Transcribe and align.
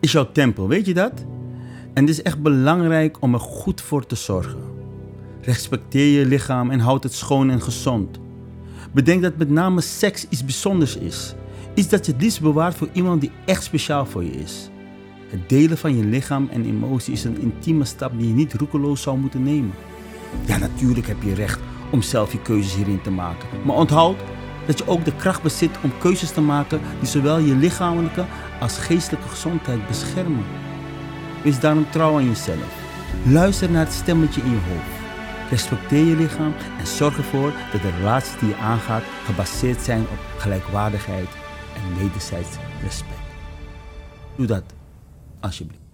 is 0.00 0.12
jouw 0.12 0.32
tempel, 0.32 0.68
weet 0.68 0.86
je 0.86 0.94
dat? 0.94 1.24
En 1.92 2.02
het 2.02 2.08
is 2.08 2.22
echt 2.22 2.42
belangrijk 2.42 3.16
om 3.22 3.34
er 3.34 3.40
goed 3.40 3.80
voor 3.80 4.06
te 4.06 4.14
zorgen. 4.14 4.60
Respecteer 5.40 6.18
je 6.18 6.26
lichaam 6.26 6.70
en 6.70 6.80
houd 6.80 7.02
het 7.02 7.12
schoon 7.12 7.50
en 7.50 7.62
gezond. 7.62 8.18
Bedenk 8.92 9.22
dat 9.22 9.36
met 9.36 9.50
name 9.50 9.80
seks 9.80 10.26
iets 10.28 10.44
bijzonders 10.44 10.96
is. 10.96 11.34
Iets 11.74 11.88
dat 11.88 12.06
je 12.06 12.12
het 12.12 12.22
liefst 12.22 12.40
bewaart 12.40 12.74
voor 12.74 12.88
iemand 12.92 13.20
die 13.20 13.30
echt 13.44 13.62
speciaal 13.62 14.06
voor 14.06 14.24
je 14.24 14.30
is. 14.30 14.70
Het 15.28 15.48
delen 15.48 15.78
van 15.78 15.96
je 15.96 16.04
lichaam 16.04 16.48
en 16.50 16.64
emotie 16.64 17.12
is 17.12 17.24
een 17.24 17.40
intieme 17.40 17.84
stap 17.84 18.18
die 18.18 18.28
je 18.28 18.34
niet 18.34 18.54
roekeloos 18.54 19.02
zou 19.02 19.18
moeten 19.18 19.42
nemen. 19.42 19.74
Ja, 20.46 20.58
natuurlijk 20.58 21.06
heb 21.06 21.22
je 21.22 21.34
recht 21.34 21.60
om 21.90 22.02
zelf 22.02 22.32
je 22.32 22.42
keuzes 22.42 22.74
hierin 22.74 23.00
te 23.02 23.10
maken. 23.10 23.48
Maar 23.64 23.76
onthoud 23.76 24.16
dat 24.66 24.78
je 24.78 24.88
ook 24.88 25.04
de 25.04 25.16
kracht 25.16 25.42
bezit 25.42 25.70
om 25.82 25.92
keuzes 25.98 26.30
te 26.30 26.40
maken 26.40 26.80
die 27.00 27.08
zowel 27.08 27.38
je 27.38 27.56
lichamelijke 27.56 28.24
als 28.60 28.78
geestelijke 28.78 29.28
gezondheid 29.28 29.86
beschermen. 29.86 30.44
Wees 31.42 31.60
daarom 31.60 31.90
trouw 31.90 32.16
aan 32.16 32.24
jezelf. 32.24 32.84
Luister 33.24 33.70
naar 33.70 33.84
het 33.84 33.94
stemmetje 33.94 34.40
in 34.40 34.50
je 34.50 34.60
hoofd. 34.68 35.04
Respecteer 35.50 36.04
je 36.04 36.16
lichaam 36.16 36.54
en 36.78 36.86
zorg 36.86 37.16
ervoor 37.16 37.52
dat 37.72 37.82
de 37.82 37.90
relaties 37.90 38.38
die 38.38 38.48
je 38.48 38.56
aangaat 38.56 39.02
gebaseerd 39.24 39.80
zijn 39.80 40.00
op 40.00 40.38
gelijkwaardigheid 40.38 41.28
en 41.74 41.98
wederzijds 41.98 42.56
respect. 42.82 43.20
Doe 44.36 44.46
dat, 44.46 44.64
alsjeblieft. 45.40 45.85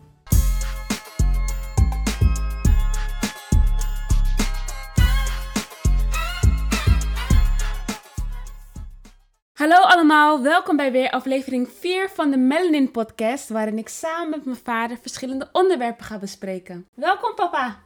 Hallo 9.63 9.77
allemaal, 9.77 10.43
welkom 10.43 10.77
bij 10.77 10.93
weer 10.93 11.11
aflevering 11.11 11.69
4 11.79 12.09
van 12.11 12.31
de 12.31 12.37
Melanin 12.37 12.91
Podcast, 12.91 13.49
waarin 13.49 13.79
ik 13.79 13.89
samen 13.89 14.31
met 14.31 14.45
mijn 14.45 14.57
vader 14.57 14.99
verschillende 15.01 15.49
onderwerpen 15.53 16.05
ga 16.05 16.19
bespreken. 16.19 16.87
Welkom 16.95 17.35
papa. 17.35 17.79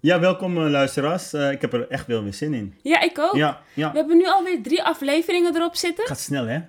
Ja, 0.00 0.20
welkom 0.20 0.56
eh, 0.64 0.70
luisteraars. 0.70 1.32
Eh, 1.32 1.50
ik 1.50 1.60
heb 1.60 1.72
er 1.72 1.88
echt 1.90 2.06
wel 2.06 2.22
weer 2.22 2.34
zin 2.34 2.54
in. 2.54 2.74
Ja, 2.82 3.00
ik 3.00 3.18
ook. 3.18 3.34
Ja, 3.34 3.60
ja. 3.74 3.90
We 3.92 3.96
hebben 3.98 4.16
nu 4.16 4.26
alweer 4.26 4.62
drie 4.62 4.82
afleveringen 4.82 5.56
erop 5.56 5.76
zitten. 5.76 6.06
Gaat 6.06 6.18
snel, 6.18 6.46
hè? 6.46 6.60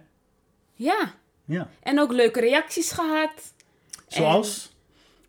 Ja, 0.73 1.13
Ja. 1.45 1.67
en 1.83 1.99
ook 1.99 2.11
leuke 2.11 2.39
reacties 2.39 2.91
gehad. 2.91 3.53
Zoals? 4.08 4.73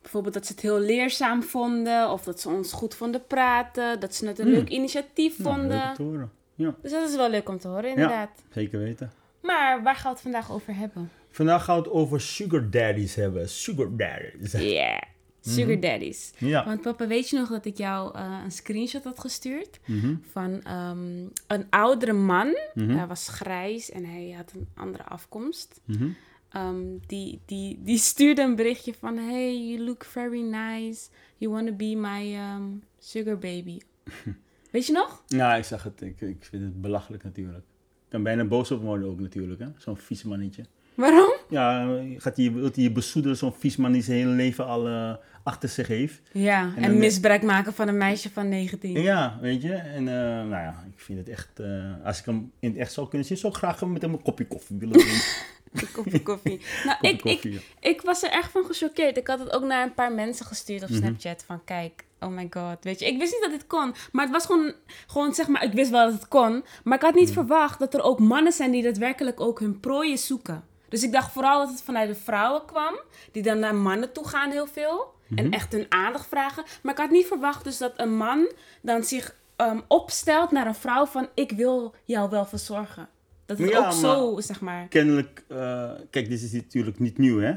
Bijvoorbeeld 0.02 0.34
dat 0.34 0.46
ze 0.46 0.52
het 0.52 0.62
heel 0.62 0.78
leerzaam 0.78 1.42
vonden, 1.42 2.10
of 2.10 2.22
dat 2.22 2.40
ze 2.40 2.48
ons 2.48 2.72
goed 2.72 2.94
vonden 2.94 3.26
praten, 3.26 4.00
dat 4.00 4.14
ze 4.14 4.26
het 4.26 4.38
een 4.38 4.46
Hmm. 4.46 4.54
leuk 4.54 4.68
initiatief 4.68 5.38
Nou, 5.38 5.54
vonden. 5.54 5.76
leuk 5.78 5.88
om 5.88 5.94
te 5.94 6.02
horen. 6.02 6.30
Ja, 6.54 6.74
Dus 6.82 6.90
dat 6.92 7.08
is 7.08 7.16
wel 7.16 7.30
leuk 7.30 7.48
om 7.48 7.58
te 7.58 7.68
horen, 7.68 7.90
inderdaad. 7.90 8.30
zeker 8.54 8.78
weten. 8.78 9.12
Maar 9.46 9.82
waar 9.82 9.94
gaan 9.94 10.02
we 10.04 10.08
het 10.08 10.20
vandaag 10.20 10.50
over 10.52 10.74
hebben? 10.76 11.10
Vandaag 11.30 11.64
gaan 11.64 11.76
we 11.76 11.82
het 11.82 11.90
over 11.92 12.20
sugar 12.20 12.70
daddies 12.70 13.14
hebben. 13.14 13.48
Sugar 13.48 13.96
daddies. 13.96 14.52
Yeah, 14.52 15.00
sugar 15.40 15.80
daddies. 15.80 16.32
Ja. 16.38 16.64
Want 16.64 16.80
papa, 16.82 17.06
weet 17.06 17.28
je 17.30 17.36
nog 17.38 17.48
dat 17.48 17.64
ik 17.64 17.76
jou 17.76 18.14
eh, 18.14 18.40
een 18.44 18.50
screenshot 18.50 19.04
had 19.04 19.20
gestuurd 19.20 19.78
Mhm. 19.86 20.14
van 20.30 20.62
ehm, 20.62 21.22
een 21.46 21.66
oudere 21.70 22.12
man. 22.12 22.56
Mhm. 22.74 22.96
Hij 22.96 23.06
was 23.06 23.28
grijs 23.28 23.90
en 23.90 24.04
hij 24.04 24.30
had 24.36 24.52
een 24.54 24.68
andere 24.74 25.04
afkomst. 25.04 25.80
Mhm. 25.84 26.08
Ehm, 26.50 26.76
die, 27.06 27.40
die, 27.46 27.78
die 27.82 27.98
stuurde 27.98 28.42
een 28.42 28.56
berichtje 28.56 28.94
van... 28.98 29.16
Hey, 29.16 29.66
you 29.68 29.84
look 29.84 30.04
very 30.04 30.40
nice. 30.40 31.08
You 31.36 31.52
want 31.52 31.66
to 31.66 31.72
be 31.74 31.94
my 31.96 32.34
ehm, 32.34 32.62
sugar 32.98 33.38
baby. 33.38 33.78
weet 34.72 34.86
je 34.86 34.92
nog? 34.92 35.22
Ja, 35.26 35.54
ik 35.54 35.64
zag 35.64 35.82
het. 35.82 36.00
Ik, 36.00 36.20
ik 36.20 36.44
vind 36.44 36.62
het 36.62 36.80
belachelijk 36.80 37.24
natuurlijk. 37.24 37.64
Ik 38.06 38.12
kan 38.12 38.22
bijna 38.22 38.44
boos 38.44 38.70
op 38.70 38.82
worden 38.82 39.08
ook 39.08 39.20
natuurlijk, 39.20 39.60
hè. 39.60 39.66
Zo'n 39.78 39.96
vies 39.96 40.22
mannetje. 40.22 40.64
Waarom? 40.94 41.32
Ja, 41.48 41.96
gaat 42.16 42.36
hij, 42.36 42.52
wilt 42.52 42.74
hij 42.74 42.84
je 42.84 42.90
besoedelen, 42.92 43.36
zo'n 43.36 43.52
vies 43.58 43.76
man 43.76 43.92
die 43.92 44.02
zijn 44.02 44.16
hele 44.18 44.30
leven 44.30 44.66
al 44.66 44.86
eh, 44.86 45.14
achter 45.42 45.68
zich 45.68 45.86
heeft. 45.86 46.20
Ja, 46.32 46.72
En 46.76 46.98
misbruik 46.98 47.42
maken 47.42 47.72
van 47.74 47.88
een 47.88 47.96
meisje 47.96 48.30
van 48.30 48.48
19. 48.48 49.02
Ja, 49.02 49.38
weet 49.40 49.62
je. 49.62 49.72
En 49.72 50.08
eh, 50.08 50.14
nou 50.24 50.50
ja, 50.50 50.84
ik 50.94 51.00
vind 51.00 51.18
het 51.18 51.28
echt... 51.28 51.60
eh, 51.60 51.92
als 52.04 52.18
ik 52.18 52.24
hem 52.24 52.52
in 52.60 52.70
het 52.70 52.78
echt 52.78 52.92
zou 52.92 53.08
kunnen 53.08 53.26
zien, 53.26 53.36
zou 53.36 53.52
ik 53.52 53.58
graag 53.58 53.86
met 53.86 54.02
hem 54.02 54.12
een 54.12 54.22
kopje 54.22 54.46
koffie 54.46 54.76
willen 54.78 54.98
drinken. 54.98 55.22
Een 55.72 55.92
kopje 55.92 56.22
koffie. 56.22 56.60
Nou, 56.84 56.96
Kopje 56.96 57.08
ik, 57.08 57.14
ik, 57.14 57.20
koffie, 57.20 57.52
ja. 57.52 57.58
ik 57.80 58.00
was 58.00 58.22
er 58.22 58.30
echt 58.30 58.50
van 58.50 58.64
gechoqueerd. 58.64 59.16
Ik 59.16 59.26
had 59.26 59.38
het 59.38 59.52
ook 59.52 59.64
naar 59.64 59.82
een 59.86 59.94
paar 59.94 60.12
mensen 60.12 60.46
gestuurd 60.46 60.82
Mhm. 60.82 60.92
op 60.92 60.96
Snapchat. 60.98 61.44
Van 61.46 61.64
kijk, 61.64 62.04
oh 62.20 62.28
my 62.28 62.46
god. 62.50 62.76
Weet 62.84 62.98
je, 62.98 63.06
ik 63.06 63.18
wist 63.18 63.32
niet 63.32 63.42
dat 63.42 63.50
dit 63.50 63.66
kon. 63.66 63.94
Maar 64.12 64.24
het 64.24 64.32
was 64.32 64.46
gewoon, 64.46 64.72
gewoon 65.06 65.34
zeg 65.34 65.48
maar, 65.48 65.64
ik 65.64 65.72
wist 65.72 65.90
wel 65.90 66.04
dat 66.10 66.12
het 66.20 66.28
kon. 66.28 66.64
Maar 66.84 66.96
ik 66.96 67.02
had 67.02 67.10
Mhm. 67.14 67.20
niet 67.20 67.32
verwacht 67.32 67.78
dat 67.78 67.94
er 67.94 68.02
ook 68.02 68.18
mannen 68.18 68.52
zijn 68.52 68.70
die 68.70 68.82
daadwerkelijk 68.82 69.40
ook 69.40 69.60
hun 69.60 69.80
prooien 69.80 70.18
zoeken. 70.18 70.64
Dus 70.88 71.02
ik 71.02 71.12
dacht 71.12 71.32
vooral 71.32 71.58
dat 71.58 71.68
het 71.70 71.82
vanuit 71.82 72.08
de 72.08 72.14
vrouwen 72.14 72.64
kwam. 72.64 72.98
Die 73.32 73.42
dan 73.42 73.58
naar 73.58 73.74
mannen 73.74 74.12
toe 74.12 74.28
gaan 74.28 74.50
heel 74.50 74.66
veel. 74.66 75.14
Mhm. 75.26 75.38
En 75.38 75.50
echt 75.50 75.72
hun 75.72 75.86
aandacht 75.88 76.26
vragen. 76.26 76.64
Maar 76.82 76.92
ik 76.92 77.00
had 77.00 77.10
niet 77.10 77.26
verwacht 77.26 77.64
dus 77.64 77.78
dat 77.78 77.92
een 77.96 78.16
man 78.16 78.52
dan 78.82 79.04
zich 79.04 79.36
ehm, 79.56 79.80
opstelt 79.88 80.50
naar 80.50 80.66
een 80.66 80.74
vrouw 80.74 81.06
van... 81.06 81.28
Ik 81.34 81.50
wil 81.50 81.94
jou 82.04 82.30
wel 82.30 82.44
verzorgen. 82.44 83.08
Dat 83.46 83.58
het 83.58 83.68
Ja, 83.70 83.86
ook 83.86 83.92
zo, 83.92 84.34
zeg 84.40 84.60
maar... 84.60 84.86
Kennelijk, 84.88 85.44
eh, 85.48 85.90
kijk, 86.10 86.28
dit 86.28 86.42
is 86.42 86.52
natuurlijk 86.52 86.98
niet 86.98 87.18
nieuw, 87.18 87.38
hè. 87.40 87.56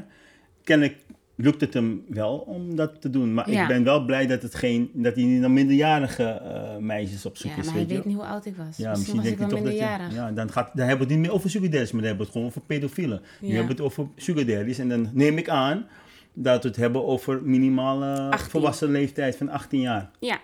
Kennelijk 0.64 0.98
lukt 1.42 1.60
het 1.60 1.74
hem 1.74 2.04
wel 2.08 2.38
om 2.38 2.76
dat 2.76 3.00
te 3.00 3.10
doen. 3.10 3.34
Maar 3.34 3.50
Ja. 3.50 3.62
ik 3.62 3.68
ben 3.68 3.84
wel 3.84 4.04
blij 4.04 4.26
dat, 4.26 4.42
het 4.42 4.54
geen, 4.54 4.90
dat 4.92 5.14
hij 5.14 5.24
niet 5.24 5.40
naar 5.40 5.50
minderjarige 5.50 6.24
eh, 6.24 6.76
meisjes 6.76 7.26
op 7.26 7.36
zoek 7.36 7.50
Ja, 7.50 7.56
is, 7.58 7.64
maar 7.64 7.74
hij 7.74 7.82
weet 7.82 7.90
je 7.90 7.96
weet 7.96 8.04
niet 8.06 8.16
hoe 8.16 8.24
oud 8.26 8.44
ik 8.46 8.56
was. 8.56 8.76
Ja, 8.76 8.90
misschien 8.90 9.16
was 9.16 9.26
ik 9.26 9.38
wel 9.38 9.48
toch 9.48 9.62
dat 9.62 9.72
je... 9.72 9.78
Ja, 9.78 10.30
dan, 10.32 10.50
gaat, 10.52 10.70
dan 10.76 10.86
hebben 10.86 11.06
we 11.06 11.12
het 11.12 11.20
niet 11.20 11.26
meer 11.28 11.36
over 11.36 11.50
sugar 11.50 11.70
daddies, 11.70 11.92
maar 11.92 12.00
dan 12.02 12.08
hebben 12.08 12.18
we 12.18 12.24
het 12.24 12.32
gewoon 12.32 12.46
over 12.46 12.60
pedofielen. 12.60 13.20
Nu 13.40 13.48
Ja. 13.48 13.54
hebben 13.54 13.76
we 13.76 13.82
het 13.82 13.92
over 13.92 14.08
sugar 14.16 14.44
daddies. 14.46 14.78
En 14.78 14.88
dan 14.88 15.10
neem 15.12 15.38
ik 15.38 15.48
aan 15.48 15.86
dat 16.32 16.62
we 16.62 16.68
het 16.68 16.76
hebben 16.76 17.04
over 17.06 17.42
minimale 17.42 18.30
18. 18.30 18.50
volwassen 18.50 18.90
leeftijd 18.90 19.36
van 19.36 19.48
18 19.48 19.80
jaar. 19.80 20.10
Ja, 20.18 20.40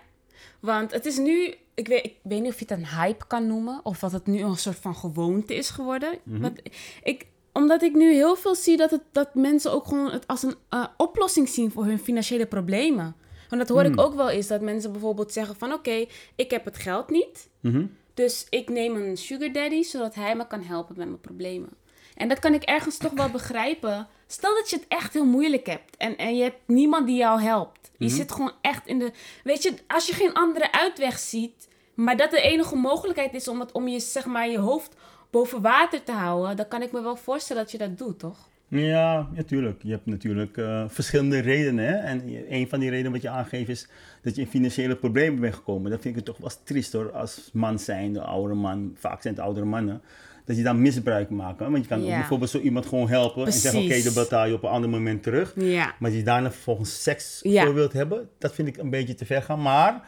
want 0.59 0.91
het 0.91 1.05
is 1.05 1.17
nu... 1.17 1.55
Ik 1.73 1.87
weet, 1.87 2.03
ik 2.05 2.15
weet 2.23 2.41
niet 2.41 2.51
of 2.51 2.59
je 2.59 2.65
het 2.67 2.77
een 2.77 2.87
hype 2.87 3.27
kan 3.27 3.47
noemen. 3.47 3.79
Of 3.83 3.99
dat 3.99 4.11
het 4.11 4.25
nu 4.27 4.41
een 4.41 4.55
soort 4.55 4.77
van 4.77 4.95
gewoonte 4.95 5.55
is 5.55 5.69
geworden. 5.69 6.17
Mhm. 6.23 6.41
Want 6.41 6.61
ik, 7.03 7.25
omdat 7.57 7.81
ik 7.81 7.93
nu 7.93 8.13
heel 8.13 8.35
veel 8.35 8.55
zie 8.55 8.77
dat, 8.77 8.91
het, 8.91 9.01
dat 9.11 9.35
mensen 9.35 9.71
ook 9.71 9.85
gewoon 9.87 10.11
het 10.11 10.27
als 10.27 10.43
een 10.43 10.55
eh, 10.69 10.85
oplossing 10.97 11.49
zien 11.49 11.71
voor 11.71 11.85
hun 11.85 11.99
financiële 11.99 12.45
problemen. 12.45 13.15
Want 13.49 13.61
dat 13.61 13.69
hoor 13.69 13.83
Hmm. 13.83 13.93
ik 13.93 13.99
ook 13.99 14.15
wel 14.15 14.29
eens. 14.29 14.47
Dat 14.47 14.61
mensen 14.61 14.91
bijvoorbeeld 14.91 15.31
zeggen 15.31 15.55
van... 15.55 15.73
Oké, 15.73 16.05
ik 16.35 16.51
heb 16.51 16.65
het 16.65 16.77
geld 16.77 17.09
niet. 17.09 17.49
Mhm. 17.59 17.85
Dus 18.13 18.47
ik 18.49 18.69
neem 18.69 18.95
een 18.95 19.17
sugar 19.17 19.51
daddy, 19.51 19.83
zodat 19.83 20.15
hij 20.15 20.35
me 20.35 20.47
kan 20.47 20.61
helpen 20.61 20.95
met 20.97 21.07
mijn 21.07 21.21
problemen. 21.21 21.69
En 22.15 22.27
dat 22.27 22.39
kan 22.39 22.53
ik 22.53 22.63
ergens 22.63 22.97
toch 22.97 23.11
wel 23.11 23.29
begrijpen. 23.29 24.07
Stel 24.27 24.55
dat 24.55 24.69
je 24.69 24.75
het 24.75 24.85
echt 24.87 25.13
heel 25.13 25.25
moeilijk 25.25 25.65
hebt 25.65 25.97
en, 25.97 26.17
en 26.17 26.35
je 26.35 26.43
hebt 26.43 26.59
niemand 26.65 27.07
die 27.07 27.17
jou 27.17 27.41
helpt. 27.41 27.91
Je 27.97 28.09
zit 28.09 28.31
gewoon 28.31 28.51
echt 28.61 28.87
in 28.87 28.99
de... 28.99 29.11
Weet 29.43 29.63
je, 29.63 29.73
als 29.87 30.07
je 30.07 30.13
geen 30.13 30.33
andere 30.33 30.71
uitweg 30.71 31.19
ziet, 31.19 31.67
maar 31.93 32.17
dat 32.17 32.31
de 32.31 32.41
enige 32.41 32.75
mogelijkheid 32.75 33.33
is 33.33 33.47
om, 33.47 33.59
het, 33.59 33.71
om 33.71 33.87
je, 33.87 33.99
zeg 33.99 34.25
maar, 34.25 34.49
je 34.49 34.57
hoofd 34.57 34.95
boven 35.29 35.61
water 35.61 36.03
te 36.03 36.11
houden, 36.11 36.55
dan 36.55 36.67
kan 36.67 36.81
ik 36.81 36.91
me 36.91 37.01
wel 37.01 37.15
voorstellen 37.15 37.61
dat 37.63 37.71
je 37.71 37.77
dat 37.77 37.97
doet, 37.97 38.19
toch? 38.19 38.37
Ja, 38.69 39.27
natuurlijk. 39.35 39.79
Je 39.83 39.91
hebt 39.91 40.05
natuurlijk 40.05 40.57
eh, 40.57 40.83
verschillende 40.87 41.39
redenen. 41.39 41.85
Hè? 41.85 41.93
En 41.95 42.29
je- 42.29 42.51
een 42.51 42.67
van 42.67 42.79
die 42.79 42.89
redenen 42.89 43.11
wat 43.11 43.21
je 43.21 43.29
aangeeft 43.29 43.69
is 43.69 43.87
dat 44.21 44.35
je 44.35 44.41
in 44.41 44.47
financiële 44.47 44.95
problemen 44.95 45.39
bent 45.41 45.55
gekomen. 45.55 45.91
Dat 45.91 46.01
vind 46.01 46.17
ik 46.17 46.25
toch 46.25 46.37
wel 46.37 46.51
triest 46.63 46.93
hoor, 46.93 47.11
als 47.11 47.49
man 47.53 47.79
zijn, 47.79 48.13
de 48.13 48.21
oudere 48.21 48.55
man, 48.55 48.95
vaak 48.99 49.21
zijn 49.21 49.33
het 49.33 49.43
oudere 49.43 49.65
mannen. 49.65 50.01
Dat 50.45 50.57
je 50.57 50.63
dan 50.63 50.81
misbruik 50.81 51.29
maakt. 51.29 51.59
hè. 51.59 51.69
Want 51.69 51.83
je 51.83 51.89
kan 51.89 52.03
Ja. 52.03 52.17
bijvoorbeeld 52.17 52.49
zo 52.49 52.59
iemand 52.59 52.85
gewoon 52.85 53.09
helpen 53.09 53.45
en 53.45 53.53
zeggen: 53.53 53.79
Oké, 53.79 53.89
Precies. 53.89 54.13
dan 54.13 54.23
betaal 54.23 54.45
je 54.45 54.53
op 54.53 54.63
een 54.63 54.69
ander 54.69 54.89
moment 54.89 55.23
terug. 55.23 55.53
Ja. 55.55 55.93
Maar 55.99 56.11
die 56.11 56.23
daarna 56.23 56.51
vervolgens 56.51 57.03
seks 57.03 57.39
voor 57.43 57.73
wilt 57.73 57.93
hebben, 57.93 58.29
dat 58.37 58.53
vind 58.53 58.67
ik 58.67 58.77
een 58.77 58.89
beetje 58.89 59.13
te 59.15 59.25
ver 59.25 59.41
gaan. 59.41 59.61
Maar 59.61 60.01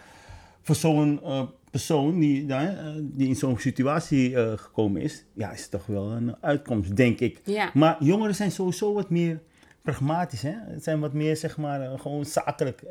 voor 0.61 0.75
zo'n 0.75 1.19
eh, 1.23 1.41
persoon 1.71 2.19
die, 2.19 2.45
nou, 2.45 2.67
eh, 2.67 2.85
die 3.01 3.27
in 3.27 3.35
zo'n 3.35 3.59
situatie 3.59 4.35
eh, 4.35 4.57
gekomen 4.57 5.01
is, 5.01 5.25
ja, 5.33 5.51
is 5.51 5.69
toch 5.69 5.85
wel 5.85 6.11
een 6.11 6.35
uitkomst, 6.41 6.95
denk 6.95 7.19
ik. 7.19 7.41
Ja. 7.43 7.71
Maar 7.73 8.03
jongeren 8.03 8.35
zijn 8.35 8.51
sowieso 8.51 8.93
wat 8.93 9.09
meer 9.09 9.39
pragmatisch, 9.81 10.41
hè? 10.41 10.53
Het 10.55 10.83
zijn 10.83 10.99
wat 10.99 11.13
meer, 11.13 11.37
zeg 11.37 11.57
maar, 11.57 11.81
eh, 11.81 11.99
gewoon 11.99 12.25
zakelijk. 12.25 12.83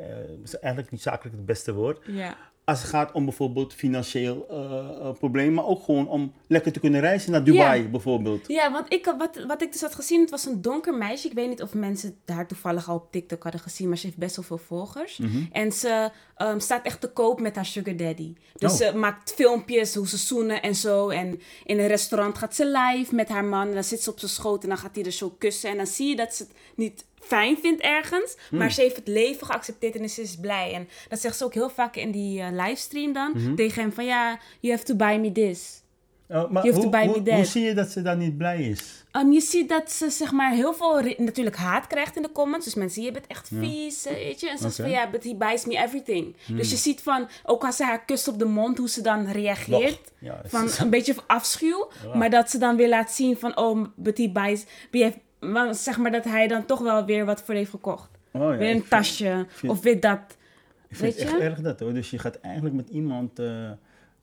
eigenlijk 0.61 0.91
niet 0.91 1.01
zakelijk 1.01 1.35
het 1.35 1.45
beste 1.45 1.73
woord. 1.73 2.05
Ja. 2.05 2.37
Als 2.69 2.81
het 2.81 2.89
gaat 2.89 3.11
om 3.11 3.25
bijvoorbeeld 3.25 3.73
financieel 3.73 4.47
uh, 4.51 5.11
probleem, 5.19 5.53
maar 5.53 5.65
ook 5.65 5.83
gewoon 5.83 6.07
om 6.07 6.33
lekker 6.47 6.71
te 6.71 6.79
kunnen 6.79 7.01
reizen 7.01 7.31
naar 7.31 7.43
Dubai 7.43 7.87
bijvoorbeeld. 7.87 8.47
Ja, 8.47 8.71
want 8.71 8.93
ik, 8.93 9.13
wat, 9.17 9.45
wat 9.47 9.61
ik 9.61 9.71
dus 9.71 9.81
had 9.81 9.95
gezien, 9.95 10.21
het 10.21 10.29
was 10.29 10.45
een 10.45 10.61
donker 10.61 10.93
meisje. 10.93 11.27
Ik 11.27 11.33
weet 11.33 11.49
niet 11.49 11.61
of 11.61 11.73
mensen 11.73 12.15
daar 12.25 12.47
toevallig 12.47 12.89
al 12.89 12.95
op 12.95 13.11
TikTok 13.11 13.43
hadden 13.43 13.61
gezien, 13.61 13.87
maar 13.87 13.97
ze 13.97 14.05
heeft 14.05 14.17
best 14.17 14.35
wel 14.35 14.45
veel 14.45 14.57
volgers. 14.57 15.17
Mhm. 15.17 15.43
En 15.51 15.71
ze 15.71 16.11
um, 16.37 16.59
staat 16.59 16.85
echt 16.85 17.01
te 17.01 17.11
koop 17.11 17.39
met 17.39 17.55
haar 17.55 17.65
sugar 17.65 17.95
daddy. 17.95 18.33
Dus 18.55 18.71
Oh. 18.71 18.77
ze 18.77 18.97
maakt 18.97 19.33
filmpjes 19.33 19.95
hoe 19.95 20.07
ze 20.07 20.17
zoenen 20.17 20.61
en 20.61 20.75
zo. 20.75 21.09
En 21.09 21.41
in 21.63 21.79
een 21.79 21.87
restaurant 21.87 22.37
gaat 22.37 22.55
ze 22.55 22.65
live 22.65 23.15
met 23.15 23.29
haar 23.29 23.45
man. 23.45 23.67
En 23.67 23.73
dan 23.73 23.83
zit 23.83 24.03
ze 24.03 24.11
op 24.11 24.19
zijn 24.19 24.31
schoot 24.31 24.63
en 24.63 24.69
dan 24.69 24.77
gaat 24.77 24.95
hij 24.95 25.03
er 25.03 25.11
zo 25.11 25.35
kussen. 25.37 25.69
En 25.69 25.77
dan 25.77 25.87
zie 25.87 26.09
je 26.09 26.15
dat 26.15 26.35
ze 26.35 26.43
het 26.43 26.53
niet 26.75 27.05
fijn 27.29 27.57
vindt 27.57 27.81
ergens. 27.81 28.37
Hmm. 28.49 28.57
Maar 28.57 28.71
ze 28.71 28.81
heeft 28.81 28.95
het 28.95 29.07
leven 29.07 29.47
geaccepteerd 29.47 29.95
en 29.95 30.09
ze 30.09 30.21
is 30.21 30.35
blij. 30.35 30.73
En 30.73 30.87
dat 31.09 31.19
zegt 31.19 31.37
ze 31.37 31.43
ook 31.43 31.53
heel 31.53 31.69
vaak 31.69 31.95
in 31.95 32.11
die 32.11 32.41
eh, 32.41 32.47
livestream 32.51 33.13
dan. 33.13 33.31
Mhm. 33.35 33.55
Tegen 33.55 33.81
hem 33.81 33.91
van 33.93 34.05
ja, 34.05 34.39
you 34.59 34.73
have 34.73 34.85
to 34.85 34.95
buy 34.95 35.17
me 35.17 35.31
this. 35.31 35.81
Oh, 36.31 36.49
maar 36.49 36.63
You 36.63 36.73
have 36.73 36.73
hoe, 36.75 36.83
to 36.83 36.89
buy 36.89 37.05
me 37.05 37.29
hoe, 37.29 37.33
hoe 37.35 37.45
zie 37.45 37.63
je 37.63 37.73
dat 37.73 37.89
ze 37.91 38.01
dan 38.01 38.17
niet 38.17 38.37
blij 38.37 38.61
is? 38.61 39.05
Um, 39.11 39.31
je 39.31 39.41
ziet 39.41 39.69
dat 39.69 39.91
ze 39.91 40.09
zeg 40.09 40.31
maar 40.31 40.51
heel 40.51 40.73
veel 40.73 41.01
natuurlijk 41.17 41.55
haat 41.55 41.87
krijgt 41.87 42.15
in 42.15 42.21
de 42.21 42.31
comments. 42.31 42.65
Dus 42.65 42.75
mensen, 42.75 43.03
je 43.03 43.11
bent 43.11 43.27
echt 43.27 43.49
vies, 43.59 44.05
eh, 44.05 44.13
weet 44.13 44.39
je. 44.39 44.49
En 44.49 44.57
ze 44.57 44.63
zegt 44.63 44.75
van 44.75 44.89
ja, 44.89 45.09
but 45.09 45.23
he 45.23 45.35
buys 45.35 45.65
me 45.65 45.77
everything. 45.77 46.35
Dus 46.47 46.69
je 46.69 46.75
ziet 46.75 47.01
van, 47.01 47.27
ook 47.45 47.63
als 47.65 47.75
ze 47.75 47.83
haar 47.83 48.05
kust 48.05 48.27
op 48.27 48.39
de 48.39 48.45
mond, 48.45 48.77
hoe 48.77 48.89
ze 48.89 49.01
dan 49.01 49.31
reageert. 49.31 50.11
Ja, 50.19 50.41
van 50.45 50.65
is- 50.65 50.79
een 50.79 50.89
beetje 50.89 51.15
afschuw. 51.27 51.89
Maar 52.13 52.29
dat 52.29 52.49
ze 52.49 52.57
dan 52.57 52.75
weer 52.75 52.89
laat 52.89 53.11
zien 53.11 53.37
van, 53.37 53.57
oh, 53.57 53.85
but 53.95 54.17
he 54.17 54.29
buys... 54.29 54.63
He 54.91 55.13
maar 55.39 55.75
zeg 55.75 55.97
maar 55.97 56.11
dat 56.11 56.23
hij 56.23 56.47
dan 56.47 56.65
toch 56.65 56.79
wel 56.79 57.05
weer 57.05 57.25
wat 57.25 57.41
voor 57.41 57.55
heeft 57.55 57.69
gekocht. 57.69 58.09
Oh, 58.31 58.41
ja, 58.41 58.57
weer 58.57 58.75
een 58.75 58.87
tasje. 58.87 59.45
vind- 59.47 59.71
of 59.71 59.81
weer 59.81 59.99
dat. 59.99 60.19
Ik 60.89 60.95
vind 60.95 61.01
Weet 61.01 61.23
het 61.23 61.29
echt 61.33 61.41
je? 61.41 61.49
erg 61.49 61.61
dat 61.61 61.79
hoor. 61.79 61.93
Dus 61.93 62.09
je 62.09 62.19
gaat 62.19 62.39
eigenlijk 62.39 62.75
met 62.75 62.89
iemand 62.89 63.39
eh, 63.39 63.69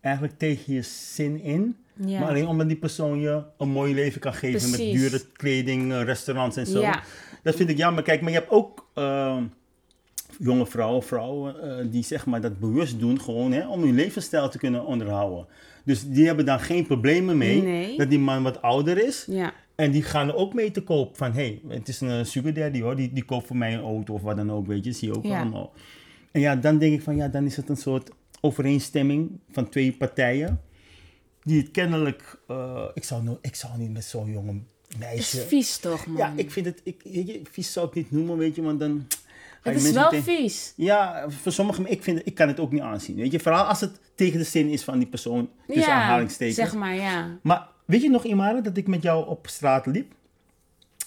eigenlijk 0.00 0.38
tegen 0.38 0.74
je 0.74 0.82
zin 0.82 1.40
in. 1.42 1.76
Ja. 2.06 2.18
Maar 2.20 2.28
alleen 2.28 2.46
omdat 2.46 2.68
die 2.68 2.76
persoon 2.76 3.20
je 3.20 3.42
een 3.58 3.68
mooi 3.68 3.94
leven 3.94 4.20
kan 4.20 4.34
geven 4.34 4.70
met 4.70 4.78
dure 4.80 5.20
kleding, 5.32 5.92
eh, 5.92 6.02
restaurants 6.02 6.56
en 6.56 6.66
zo. 6.66 6.80
Ja. 6.80 7.02
Dat 7.42 7.54
vind 7.54 7.68
ik 7.68 7.76
jammer. 7.76 8.02
Kijk, 8.02 8.20
maar 8.20 8.30
je 8.30 8.38
hebt 8.38 8.50
ook 8.50 8.86
eh, 8.94 9.36
jonge 10.38 10.66
vrouwen, 10.66 11.02
vrouwen 11.02 11.62
eh, 11.78 11.86
die 11.90 12.02
zeg 12.04 12.26
maar 12.26 12.40
dat 12.40 12.58
bewust 12.58 12.98
doen 13.00 13.20
gewoon 13.20 13.52
hè, 13.52 13.68
om 13.68 13.82
hun 13.82 13.94
levensstijl 13.94 14.48
te 14.48 14.58
kunnen 14.58 14.84
onderhouden. 14.86 15.46
Dus 15.84 16.08
die 16.08 16.26
hebben 16.26 16.44
daar 16.44 16.60
geen 16.60 16.86
problemen 16.86 17.36
mee 17.38 17.62
Nee. 17.62 17.96
dat 17.98 18.10
die 18.10 18.18
man 18.18 18.42
wat 18.42 18.62
ouder 18.62 19.04
is. 19.06 19.24
Ja. 19.28 19.52
En 19.76 19.90
die 19.90 20.02
gaan 20.02 20.28
er 20.28 20.34
ook 20.34 20.54
mee 20.54 20.70
te 20.70 20.82
koop 20.82 21.16
van, 21.16 21.32
hé, 21.32 21.60
hey, 21.68 21.76
het 21.76 21.88
is 21.88 22.00
een 22.00 22.10
eh, 22.10 22.24
sugar 22.24 22.52
daddy 22.52 22.80
hoor, 22.80 22.96
die, 22.96 23.12
die 23.12 23.24
koopt 23.24 23.46
voor 23.46 23.56
mij 23.56 23.74
een 23.74 23.80
auto 23.82 24.14
of 24.14 24.22
wat 24.22 24.36
dan 24.36 24.52
ook, 24.52 24.66
weet 24.66 24.84
je, 24.84 24.92
zie 24.92 25.08
je 25.08 25.16
ook 25.16 25.24
Ja. 25.24 25.40
allemaal. 25.40 25.72
En 26.32 26.40
ja, 26.40 26.56
dan 26.56 26.78
denk 26.78 26.92
ik 26.94 27.02
van, 27.02 27.16
ja, 27.16 27.28
dan 27.28 27.44
is 27.44 27.56
het 27.56 27.68
een 27.68 27.76
soort 27.76 28.10
overeenstemming 28.40 29.30
van 29.50 29.68
twee 29.68 29.92
partijen, 29.92 30.60
die 31.42 31.60
het 31.60 31.70
kennelijk, 31.70 32.38
eh, 32.48 32.84
ik, 32.94 33.04
zou 33.04 33.22
no 33.22 33.38
ik 33.40 33.54
zou 33.54 33.78
niet 33.78 33.92
met 33.92 34.04
zo'n 34.04 34.30
jonge 34.32 34.52
Het 34.52 34.92
is 34.92 34.98
meisje... 34.98 35.40
vies 35.40 35.78
toch, 35.78 36.06
man? 36.06 36.16
Ja, 36.16 36.32
ik 36.36 36.50
vind 36.50 36.66
het, 36.66 36.80
ik, 36.84 37.00
weet 37.04 37.26
je, 37.26 37.40
vies 37.50 37.72
zou 37.72 37.86
ik 37.88 37.94
niet 37.94 38.10
noemen, 38.10 38.36
weet 38.36 38.54
je, 38.54 38.62
want 38.62 38.80
dan... 38.80 39.06
het 39.62 39.76
is 39.76 39.92
wel 39.92 40.12
vies. 40.12 40.72
Ja, 40.76 41.24
voor 41.30 41.52
sommigen, 41.52 41.90
ik, 41.90 42.02
vind, 42.02 42.20
ik 42.26 42.34
kan 42.34 42.48
het 42.48 42.60
ook 42.60 42.72
niet 42.72 42.80
aanzien, 42.82 43.16
weet 43.16 43.32
je. 43.32 43.40
Vooral 43.40 43.64
als 43.64 43.80
het 43.80 44.00
tegen 44.14 44.38
de 44.38 44.44
zin 44.44 44.68
is 44.68 44.84
van 44.84 44.98
die 44.98 45.08
persoon, 45.08 45.48
tussen 45.66 45.84
Ja, 45.84 46.02
aanhalingstekens. 46.02 46.56
zeg 46.56 46.74
maar, 46.74 46.94
ja. 46.94 47.38
Maar 47.42 47.68
weet 47.86 48.02
je 48.02 48.10
nog, 48.10 48.24
Imara, 48.24 48.60
dat 48.60 48.76
ik 48.76 48.86
met 48.86 49.02
jou 49.02 49.26
op 49.28 49.46
straat 49.48 49.86
liep? 49.86 50.12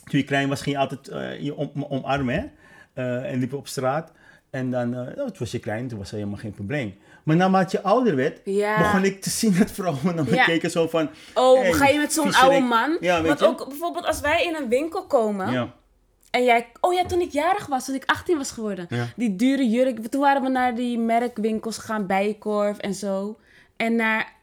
Toen 0.03 0.19
je 0.19 0.25
klein 0.25 0.49
was, 0.49 0.61
ging 0.61 0.75
je 0.75 0.81
altijd 0.81 1.07
eh, 1.07 1.41
je 1.41 1.55
om, 1.55 1.85
omarmen, 1.89 2.35
hè? 2.35 2.45
Eh, 2.93 3.31
en 3.31 3.39
liep 3.39 3.53
op 3.53 3.67
straat. 3.67 4.11
En 4.49 4.71
dan, 4.71 4.89
nou, 4.89 5.15
toen 5.15 5.35
was 5.39 5.51
je 5.51 5.59
klein, 5.59 5.87
toen 5.87 5.97
was 5.97 6.09
er 6.09 6.15
helemaal 6.17 6.37
geen 6.39 6.51
probleem. 6.51 6.95
Maar 7.23 7.35
naarmate 7.35 7.77
je 7.77 7.83
ouder 7.83 8.15
werd, 8.15 8.41
Ja. 8.43 8.77
begon 8.77 9.03
ik 9.03 9.21
te 9.21 9.29
zien 9.29 9.57
dat 9.57 9.71
vrouwen 9.71 10.15
naar 10.15 10.23
me 10.23 10.35
Ja. 10.35 10.43
keken 10.43 10.71
zo 10.71 10.87
van... 10.87 11.09
Oh, 11.33 11.61
hey, 11.61 11.73
ga 11.73 11.87
je 11.87 11.97
met 11.97 12.13
zo'n 12.13 12.33
oude 12.33 12.59
man? 12.59 12.97
Ja, 12.99 13.17
weet 13.17 13.27
Want 13.27 13.39
je? 13.39 13.45
ook 13.45 13.69
bijvoorbeeld 13.69 14.05
als 14.05 14.19
wij 14.19 14.45
in 14.45 14.55
een 14.55 14.69
winkel 14.69 15.05
komen 15.05 15.51
Ja, 15.51 15.73
en 16.31 16.43
jij... 16.43 16.67
Oh 16.81 16.93
ja, 16.93 17.05
toen 17.05 17.19
ik 17.21 17.31
jarig 17.31 17.65
was, 17.65 17.85
toen 17.85 17.95
ik 17.95 18.03
18 18.05 18.37
was 18.37 18.51
geworden. 18.51 18.87
Die 19.15 19.35
dure 19.35 19.69
jurk. 19.69 20.07
Toen 20.07 20.21
waren 20.21 20.41
we 20.41 20.49
naar 20.49 20.75
die 20.75 20.99
merkwinkels 20.99 21.77
gegaan, 21.77 22.05
Bijenkorf 22.05 22.77
en 22.77 22.93
zo. 22.93 23.39
En 23.77 23.95
naar... 23.95 24.33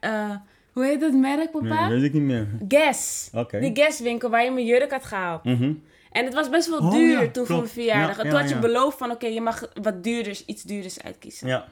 hoe 0.76 0.84
heet 0.84 1.00
dat 1.00 1.12
merk, 1.12 1.52
nee, 1.52 1.62
papa? 1.62 1.88
weet 1.88 2.02
ik 2.02 2.12
niet 2.12 2.22
meer. 2.22 2.46
Guess. 2.68 3.30
Oké. 3.32 3.60
Die 3.60 3.70
Guess 3.74 4.00
winkel 4.00 4.30
waar 4.30 4.44
je 4.44 4.50
mijn 4.50 4.66
jurk 4.66 4.90
had 4.90 5.04
gehaald. 5.04 5.44
Mhm. 5.44 5.72
En 6.10 6.24
het 6.24 6.34
was 6.34 6.48
best 6.50 6.68
wel 6.68 6.78
Oh, 6.78 6.90
duur 6.90 7.22
ja, 7.22 7.30
toen 7.30 7.46
voor 7.46 7.56
mijn 7.56 7.68
verjaardag. 7.68 8.16
Ja, 8.16 8.22
en 8.22 8.28
ja, 8.28 8.32
toen 8.32 8.40
had 8.40 8.50
je 8.50 8.58
beloofd 8.58 8.98
van, 8.98 9.10
oké, 9.10 9.26
je 9.26 9.40
mag 9.40 9.68
wat 9.82 10.04
duurders, 10.04 10.44
iets 10.44 10.62
duurders 10.62 11.02
uitkiezen. 11.02 11.48
Ja, 11.48 11.66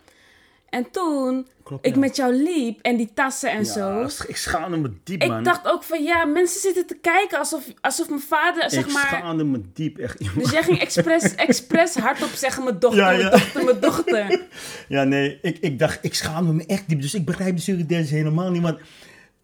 En 0.75 0.91
toen 0.91 1.47
klopt. 1.65 1.87
ik 1.87 1.95
ja. 1.95 2.01
met 2.01 2.17
jou 2.17 2.35
liep 2.35 2.81
en 2.83 2.97
die 2.97 3.11
tassen 3.15 3.51
en 3.51 3.65
Ja, 3.65 3.73
zo... 3.73 4.09
ik 4.27 4.37
schaamde 4.37 4.77
me 4.77 4.91
diep, 5.05 5.23
Ik 5.23 5.29
man. 5.29 5.43
dacht 5.43 5.67
ook 5.67 5.83
van 5.83 6.03
ja, 6.03 6.25
mensen 6.25 6.61
zitten 6.61 6.87
te 6.87 6.97
kijken 7.01 7.39
alsof, 7.39 7.65
alsof 7.81 8.09
mijn 8.09 8.21
vader, 8.21 8.71
zeg 8.71 8.87
ik 8.87 8.93
maar. 8.93 9.07
schaamde 9.07 9.45
me 9.45 9.61
diep, 9.75 9.99
echt. 9.99 10.19
Dus 10.39 10.51
jij 10.51 10.63
ging 10.63 10.81
expres, 10.81 11.35
expres 11.47 11.95
hardop 11.95 12.29
zeggen: 12.29 12.65
mijn 12.65 12.79
dochter, 12.79 13.03
Ja, 13.03 13.17
mijn 13.17 13.31
dochter, 13.31 13.65
mijn 13.65 13.81
dochter. 13.81 14.41
Ja, 14.89 15.05
nee, 15.05 15.39
ik, 15.43 15.59
ik 15.59 15.79
dacht, 15.79 15.99
ik 16.03 16.15
schaamde 16.15 16.53
me 16.53 16.67
echt 16.67 16.89
diep. 16.89 17.01
Dus 17.01 17.15
ik 17.15 17.25
begrijp 17.25 17.57
de 17.65 17.77
daddies 17.77 18.11
helemaal 18.11 18.51
niet. 18.51 18.63
Want 18.63 18.79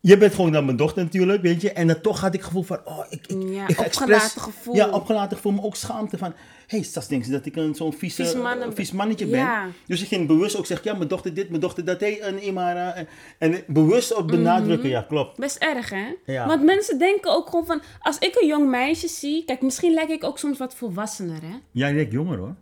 je 0.00 0.16
bent 0.16 0.34
gewoon 0.34 0.52
dan 0.52 0.64
mijn 0.64 0.76
dochter 0.76 1.02
natuurlijk, 1.02 1.42
weet 1.42 1.60
je. 1.60 1.72
En 1.72 1.86
dan 1.86 2.00
toch 2.00 2.20
had 2.20 2.34
ik 2.34 2.40
het 2.40 2.48
gevoel 2.48 2.62
van, 2.62 2.78
oh, 2.84 3.04
ik, 3.08 3.26
ik, 3.26 3.42
Ja, 3.48 3.68
ik 3.68 3.76
ga 3.76 3.84
opgelaten 3.84 4.40
gevoel. 4.40 4.74
Ja, 4.74 4.88
opgelaten 4.90 5.36
gevoel, 5.36 5.52
maar 5.52 5.64
ook 5.64 5.76
schaamte 5.76 6.18
van... 6.18 6.32
Hé, 6.66 6.76
hey, 6.76 6.86
straks 6.86 7.08
denken 7.08 7.26
ze 7.26 7.32
dat 7.32 7.46
ik 7.46 7.56
een, 7.56 7.74
zo'n 7.74 7.92
vieze, 7.92 8.24
Vies 8.24 8.34
man- 8.34 8.74
vies 8.74 8.92
mannetje 8.92 9.26
ben. 9.26 9.38
Ja. 9.38 9.68
Dus 9.86 10.02
ik 10.02 10.08
ging 10.08 10.26
bewust 10.26 10.56
ook 10.56 10.66
zeggen, 10.66 10.90
ja, 10.90 10.96
mijn 10.96 11.08
dochter 11.08 11.34
dit, 11.34 11.48
mijn 11.48 11.60
dochter 11.60 11.84
dat. 11.84 12.00
Hé, 12.00 12.06
en 12.06 12.46
Imara. 12.46 12.94
En, 12.94 13.08
en 13.38 13.62
bewust 13.66 14.14
ook 14.14 14.26
benadrukken, 14.26 14.88
ja, 14.88 15.02
klopt. 15.02 15.38
Best 15.38 15.56
erg, 15.56 15.90
hè? 15.90 16.14
Ja. 16.26 16.46
Want 16.46 16.64
mensen 16.64 16.98
denken 16.98 17.32
ook 17.36 17.48
gewoon 17.48 17.66
van: 17.66 17.82
als 18.00 18.18
ik 18.18 18.36
een 18.40 18.46
jong 18.46 18.68
meisje 18.70 19.08
zie. 19.08 19.44
Kijk, 19.44 19.62
misschien 19.62 19.94
lijk 19.94 20.08
ik 20.08 20.24
ook 20.24 20.38
soms 20.38 20.58
wat 20.58 20.74
volwassener, 20.74 21.42
hè? 21.42 21.56
Jij 21.70 21.94
lijkt 21.94 22.12
jonger, 22.12 22.38
hoor. 22.38 22.54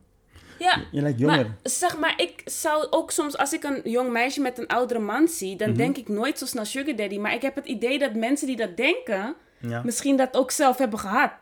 Ja. 0.59 0.81
Je 0.93 1.01
lijkt 1.01 1.19
jonger. 1.19 1.37
Maar 1.37 1.57
zeg 1.63 1.99
maar, 1.99 2.15
ik 2.17 2.43
zou 2.45 2.87
ook 2.91 3.11
soms, 3.11 3.37
als 3.37 3.53
ik 3.53 3.63
een 3.65 3.81
jong 3.85 4.11
meisje 4.11 4.41
met 4.41 4.59
een 4.59 4.67
oudere 4.67 5.01
man 5.01 5.29
zie, 5.29 5.55
Mhm. 5.55 5.65
dan 5.65 5.75
denk 5.75 5.97
ik 5.97 6.09
nooit 6.09 6.39
zo 6.39 6.47
snel 6.47 6.65
sugar 6.65 6.97
daddy. 6.97 7.19
Maar 7.19 7.35
ik 7.35 7.43
heb 7.43 7.55
het 7.55 7.67
idee 7.67 7.99
dat 7.99 8.15
mensen 8.15 8.47
die 8.47 8.57
dat 8.57 8.77
denken, 8.77 9.35
Ja. 9.61 9.83
misschien 9.85 10.17
dat 10.17 10.37
ook 10.37 10.51
zelf 10.51 10.79
hebben 10.79 10.99
gehad. 10.99 11.33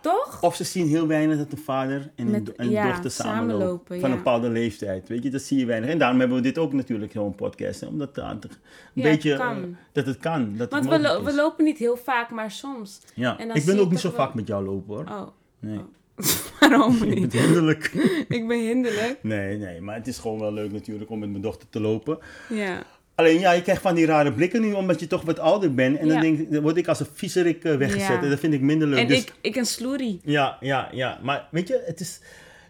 Toch? 0.00 0.42
Of 0.42 0.56
ze 0.56 0.64
zien 0.64 0.86
heel 0.88 1.06
weinig 1.06 1.36
dat 1.38 1.50
de 1.50 1.56
vader 1.56 2.10
en, 2.16 2.30
Met- 2.30 2.46
de, 2.46 2.52
en 2.56 2.66
de 2.66 2.72
ja, 2.72 2.86
dochter 2.88 3.10
samenlopen. 3.10 3.86
van 3.86 3.98
ja. 3.98 4.04
een 4.04 4.22
bepaalde 4.22 4.48
leeftijd. 4.48 5.08
Weet 5.08 5.22
je, 5.22 5.30
dat 5.30 5.42
zie 5.42 5.58
je 5.58 5.66
weinig. 5.66 5.90
En 5.90 5.98
daarom 5.98 6.18
hebben 6.18 6.36
we 6.36 6.42
dit 6.42 6.58
ook 6.58 6.72
natuurlijk 6.72 7.12
zo'n 7.12 7.34
podcast. 7.34 7.80
Hè, 7.80 7.86
omdat 7.86 8.16
het 8.16 8.44
een 8.44 8.50
Ja, 8.92 9.02
beetje 9.02 9.36
kan. 9.36 9.56
eh, 9.62 9.68
dat 9.92 10.06
het 10.06 10.18
kan. 10.18 10.56
Dat 10.56 10.70
Want 10.70 10.84
het 10.90 10.92
we, 11.00 11.08
lo- 11.08 11.22
we 11.22 11.34
lopen 11.34 11.64
niet 11.64 11.78
heel 11.78 11.96
vaak, 11.96 12.30
maar 12.30 12.50
soms. 12.50 13.00
Ja, 13.14 13.38
en 13.38 13.46
dan 13.48 13.56
ik 13.56 13.64
ben 13.64 13.78
ook 13.78 13.90
niet 13.90 14.00
zo 14.00 14.10
vaak 14.10 14.34
met 14.34 14.46
jou 14.46 14.64
lopen 14.64 14.94
hoor. 14.94 15.04
Oh, 15.04 15.26
Nee. 15.58 15.80
waarom 16.60 16.92
Ik 16.94 17.00
ben 17.00 17.08
niet? 17.14 17.32
hinderlijk. 17.32 17.84
ik 18.28 18.48
ben 18.48 18.60
hinderlijk. 18.66 19.18
nee, 19.22 19.56
nee, 19.56 19.80
maar 19.80 19.94
het 19.94 20.06
is 20.06 20.18
gewoon 20.18 20.38
wel 20.38 20.52
leuk 20.52 20.72
natuurlijk 20.72 21.10
om 21.10 21.18
met 21.18 21.30
mijn 21.30 21.42
dochter 21.42 21.68
te 21.70 21.80
lopen. 21.80 22.18
Ja. 22.48 22.82
Alleen 23.14 23.38
ja, 23.38 23.52
je 23.52 23.62
krijgt 23.62 23.82
van 23.82 23.94
die 23.94 24.06
rare 24.06 24.32
blikken 24.32 24.60
nu 24.60 24.72
omdat 24.72 25.00
je 25.00 25.06
toch 25.06 25.22
wat 25.22 25.38
ouder 25.38 25.74
bent. 25.74 25.98
En 25.98 26.08
dan, 26.08 26.20
denk, 26.20 26.52
dan 26.52 26.62
word 26.62 26.76
ik 26.76 26.88
als 26.88 27.00
een 27.00 27.06
viezerik 27.14 27.64
eh, 27.64 27.76
weggezet. 27.76 28.08
Ja. 28.08 28.22
En 28.22 28.30
dat 28.30 28.38
vind 28.38 28.54
ik 28.54 28.60
minder 28.60 28.88
leuk. 28.88 28.98
En 28.98 29.06
dus, 29.08 29.18
ik, 29.18 29.32
ik 29.40 29.56
een 29.56 29.66
sloerie. 29.66 30.20
Ja, 30.24 30.56
ja, 30.60 30.88
ja. 30.92 31.18
Maar 31.22 31.48
weet 31.50 31.68
je, 31.68 31.82
het, 31.86 32.00
is, 32.00 32.20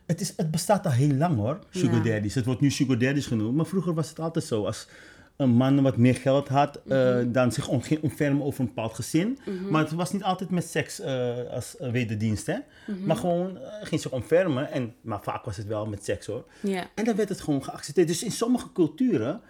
het, 0.06 0.20
is, 0.20 0.32
het 0.36 0.50
bestaat 0.50 0.84
al 0.86 0.92
heel 0.92 1.14
lang 1.14 1.36
hoor, 1.36 1.58
sugar 1.70 2.04
Ja. 2.06 2.12
daddies. 2.12 2.34
Het 2.34 2.44
wordt 2.44 2.60
nu 2.60 2.70
sugar 2.70 2.98
daddies 2.98 3.26
genoemd. 3.26 3.56
Maar 3.56 3.66
vroeger 3.66 3.94
was 3.94 4.08
het 4.08 4.20
altijd 4.20 4.44
zo. 4.44 4.64
Als 4.64 4.88
een 5.36 5.50
man 5.50 5.82
wat 5.82 5.96
meer 5.96 6.14
geld 6.14 6.48
had, 6.48 6.80
Mhm. 6.84 7.32
dan 7.32 7.52
zich 7.52 7.64
ging 7.64 8.02
ontfermen 8.02 8.42
over 8.44 8.60
een 8.60 8.66
bepaald 8.66 8.94
gezin. 8.94 9.38
Maar 9.70 9.82
het 9.82 9.92
was 9.92 10.12
niet 10.12 10.22
altijd 10.22 10.50
met 10.50 10.64
seks 10.64 11.00
eh, 11.00 11.36
als 11.50 11.76
eh, 11.76 11.90
wederdienst, 11.90 12.46
hè. 12.46 12.56
Mhm. 12.86 13.06
Maar 13.06 13.16
gewoon 13.16 13.58
eh, 13.58 13.86
ging 13.86 14.00
zich 14.00 14.12
ontfermen. 14.12 14.70
En, 14.70 14.94
maar 15.00 15.22
vaak 15.22 15.44
was 15.44 15.56
het 15.56 15.66
wel 15.66 15.86
met 15.86 16.04
seks 16.04 16.26
hoor. 16.26 16.44
Ja. 16.60 16.86
En 16.94 17.04
dan 17.04 17.16
werd 17.16 17.28
het 17.28 17.40
gewoon 17.40 17.64
geaccepteerd. 17.64 18.08
Dus 18.08 18.22
in 18.22 18.30
sommige 18.30 18.72
culturen 18.72 19.40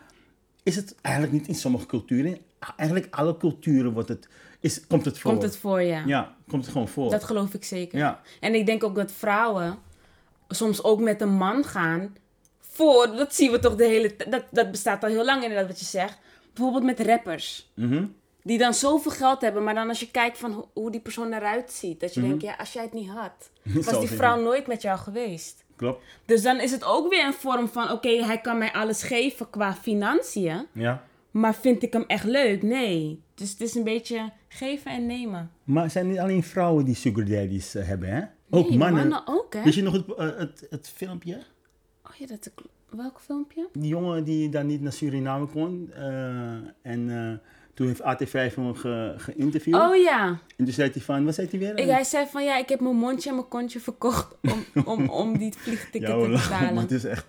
is 0.63 0.77
het 0.77 0.95
eigenlijk 1.03 1.35
niet 1.35 1.49
in 1.49 1.55
sommige 1.55 1.87
culturen. 1.87 2.39
Eigenlijk 2.77 3.15
alle 3.15 3.37
culturen 3.37 3.93
wordt 3.93 4.09
het, 4.09 4.29
is, 4.61 4.87
komt 4.87 5.05
het 5.05 5.19
voor. 5.19 5.31
Komt 5.31 5.43
het 5.43 5.57
voor, 5.57 5.81
ja. 5.83 6.03
Ja, 6.07 6.35
komt 6.49 6.63
het 6.63 6.73
gewoon 6.73 6.89
voor. 6.89 7.11
Dat 7.11 7.25
geloof 7.25 7.55
ik 7.55 7.65
zeker. 7.65 7.99
Ja. 7.99 8.21
En 8.41 8.55
ik 8.55 8.67
denk 8.67 8.85
ook 8.85 8.95
dat 8.95 9.13
vrouwen 9.13 9.79
soms 10.49 10.83
ook 10.83 11.01
met 11.01 11.21
een 11.21 11.35
man 11.37 11.65
gaan. 11.65 12.15
Voor, 12.77 13.17
dat 13.17 13.35
zien 13.35 13.51
we 13.51 13.59
toch 13.59 13.75
de 13.77 13.85
hele 13.85 14.17
tijd. 14.17 14.31
Dat, 14.33 14.45
dat 14.51 14.71
bestaat 14.71 15.03
al 15.03 15.09
heel 15.09 15.25
lang 15.25 15.43
inderdaad 15.43 15.67
wat 15.69 15.79
je 15.79 15.85
zegt. 15.85 16.19
Bijvoorbeeld 16.55 16.85
met 16.85 17.01
rappers. 17.01 17.71
Mhm. 17.75 18.05
Die 18.43 18.59
dan 18.59 18.75
zoveel 18.75 19.11
geld 19.11 19.41
hebben, 19.41 19.65
maar 19.65 19.75
dan 19.75 19.89
als 19.89 20.01
je 20.01 20.11
kijkt 20.11 20.39
van 20.39 20.53
ho- 20.53 20.71
hoe 20.75 20.91
die 20.91 21.01
persoon 21.01 21.33
eruit 21.33 21.73
ziet. 21.73 22.01
Dat 22.01 22.15
je 22.15 22.21
denkt, 22.21 22.43
ja, 22.43 22.55
als 22.59 22.73
jij 22.73 22.83
het 22.83 22.93
niet 22.93 23.09
had, 23.09 23.51
was 23.87 23.99
die 24.01 24.09
vrouw 24.09 24.41
nooit 24.41 24.67
met 24.67 24.83
jou 24.83 24.99
geweest. 24.99 25.65
Klopt. 25.77 26.05
Dus 26.27 26.43
dan 26.43 26.61
is 26.61 26.71
het 26.71 26.85
ook 26.85 27.09
weer 27.11 27.27
een 27.27 27.33
vorm 27.35 27.69
van, 27.69 27.91
oké, 27.91 28.09
hij 28.25 28.41
kan 28.41 28.59
mij 28.59 28.73
alles 28.73 29.03
geven 29.03 29.51
qua 29.51 29.75
financiën. 29.75 30.67
Ja. 30.73 31.05
Maar 31.31 31.55
vind 31.55 31.83
ik 31.83 31.93
hem 31.93 32.05
echt 32.07 32.25
leuk? 32.25 32.63
Nee. 32.63 33.23
Dus 33.35 33.51
het 33.51 33.61
is 33.61 33.75
een 33.75 33.85
beetje 33.85 34.31
geven 34.49 34.91
en 34.91 35.07
nemen. 35.07 35.51
Maar 35.65 35.91
zijn 35.91 36.09
niet 36.09 36.19
alleen 36.19 36.43
vrouwen 36.43 36.85
die 36.85 36.95
sugar 36.95 37.25
daddies 37.25 37.75
eh, 37.75 37.87
hebben, 37.87 38.09
hè? 38.09 38.21
Ook 38.51 38.69
Nee, 38.69 38.79
mannen. 38.79 39.09
mannen 39.09 39.23
ook, 39.39 39.55
hè? 39.55 39.63
Weet 39.63 39.75
je 39.75 39.83
nog 39.83 39.93
het, 39.93 40.15
eh, 40.15 40.27
het, 40.39 40.67
het 40.71 40.93
filmpje? 40.97 41.43
Ja, 42.19 42.27
dat... 42.27 42.51
Welk 42.91 43.21
filmpje? 43.21 43.69
Die 43.73 43.89
jongen 43.89 44.25
die 44.25 44.49
dan 44.49 44.67
niet 44.67 44.81
naar 44.81 44.93
Suriname 44.93 45.47
kon. 45.47 45.91
eh, 45.95 46.53
en 46.83 47.11
eh, 47.11 47.33
toen 47.75 47.87
heeft 47.87 48.01
AT5 48.01 48.55
hem 48.55 48.75
ge, 48.75 49.15
geïnterviewd. 49.17 49.75
Oh 49.81 49.97
ja. 49.97 50.27
En 50.57 50.65
toen 50.65 50.73
zei 50.75 50.91
hij 50.93 51.03
van, 51.03 51.25
wat 51.25 51.35
zei 51.35 51.47
hij 51.51 51.59
weer? 51.59 51.79
Ik, 51.79 51.89
hij 51.91 52.05
zei 52.05 52.27
van 52.27 52.45
ja, 52.45 52.57
ik 52.59 52.69
heb 52.69 52.81
mijn 52.81 52.97
mondje 52.97 53.29
en 53.29 53.35
mijn 53.35 53.49
kontje 53.49 53.81
verkocht 53.81 54.37
om, 54.43 54.85
om, 54.85 55.09
om 55.09 55.39
die 55.39 55.53
vliegticket 55.57 56.09
Ja, 56.09 56.15
te 56.21 56.29
maar 56.29 56.41
betalen. 56.41 56.75
dit 56.89 56.91
is 56.99 57.05
echt, 57.05 57.27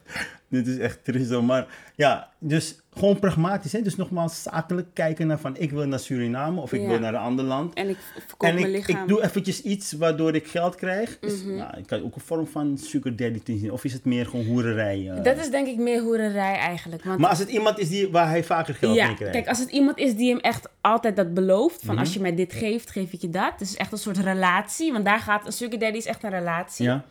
dit 0.48 0.67
is 0.67 0.77
echt 0.77 1.03
triest 1.03 1.32
hoor. 1.32 1.44
Maar 1.44 1.91
ja, 1.96 2.34
dus 2.39 2.79
gewoon 2.98 3.20
pragmatisch. 3.20 3.72
Hè? 3.72 3.82
Dus 3.82 3.96
nogmaals 3.96 4.42
zakelijk 4.44 4.88
kijken 4.94 5.27
naar 5.27 5.39
van 5.39 5.58
ik 5.58 5.72
wil 5.72 5.88
naar 5.88 6.00
Suriname 6.00 6.62
of 6.62 6.74
ik 6.74 6.82
Ja. 6.82 6.88
wil 6.88 7.00
naar 7.00 7.13
een 7.13 7.20
ander 7.20 7.46
land. 7.46 7.74
En 7.74 7.89
ik 7.89 7.98
verkoop 8.27 8.50
En 8.50 8.56
mijn 8.56 8.68
ik, 8.68 8.74
lichaam. 8.74 8.94
Mhm. 8.96 9.04
ik 9.04 9.10
doe 9.10 9.24
eventjes 9.24 9.62
iets 9.62 9.92
waardoor 9.92 10.36
ik 10.36 10.48
geld 10.48 10.75
krijg. 10.75 11.18
Is, 11.22 11.44
nou, 11.44 11.77
ik 11.77 11.88
kan 11.88 12.04
ook 12.04 12.16
een 12.16 12.22
vorm 12.22 12.48
van 12.48 12.77
sugar 12.77 13.16
daddy 13.16 13.39
zien. 13.46 13.72
Of 13.72 13.84
is 13.84 13.94
het 13.94 14.06
meer 14.06 14.25
gewoon 14.25 14.46
hoererij? 14.46 15.10
eh? 15.10 15.24
Dat 15.24 15.38
is 15.38 15.50
denk 15.50 15.68
ik 15.68 15.77
meer 15.77 16.01
hoererij 16.01 16.56
eigenlijk. 16.56 17.04
Want 17.04 17.20
Maar 17.20 17.30
als 17.30 17.39
het 17.39 17.50
iemand 17.50 17.80
is 17.80 17.89
die, 17.89 18.10
waar 18.10 18.30
hij 18.30 18.44
vaker 18.44 18.75
geld 18.75 18.96
ja, 18.96 19.06
mee 19.08 19.16
krijgt. 19.16 19.34
kijk, 19.36 19.48
als 19.48 19.60
het 19.60 19.70
iemand 19.70 19.98
is 19.98 20.16
die 20.16 20.30
hem 20.30 20.39
echt 20.39 20.70
altijd 20.82 21.16
dat 21.16 21.34
belooft, 21.34 21.80
van 21.84 21.94
Mhm. 21.96 22.04
als 22.04 22.13
je 22.13 22.20
mij 22.20 22.36
dit 22.36 22.54
geeft, 22.54 22.92
geef 22.92 23.12
ik 23.13 23.22
je 23.22 23.30
dat. 23.30 23.54
Dus 23.58 23.75
echt 23.75 23.92
een 23.92 23.98
soort 23.98 24.18
relatie, 24.18 24.92
want 24.92 25.06
daar 25.06 25.20
gaat 25.20 25.46
een 25.46 25.51
sugar 25.51 25.80
daddy 25.80 25.98
is 25.98 26.06
echt 26.06 26.24
een 26.24 26.30
relatie. 26.30 26.86
ja? 26.86 27.04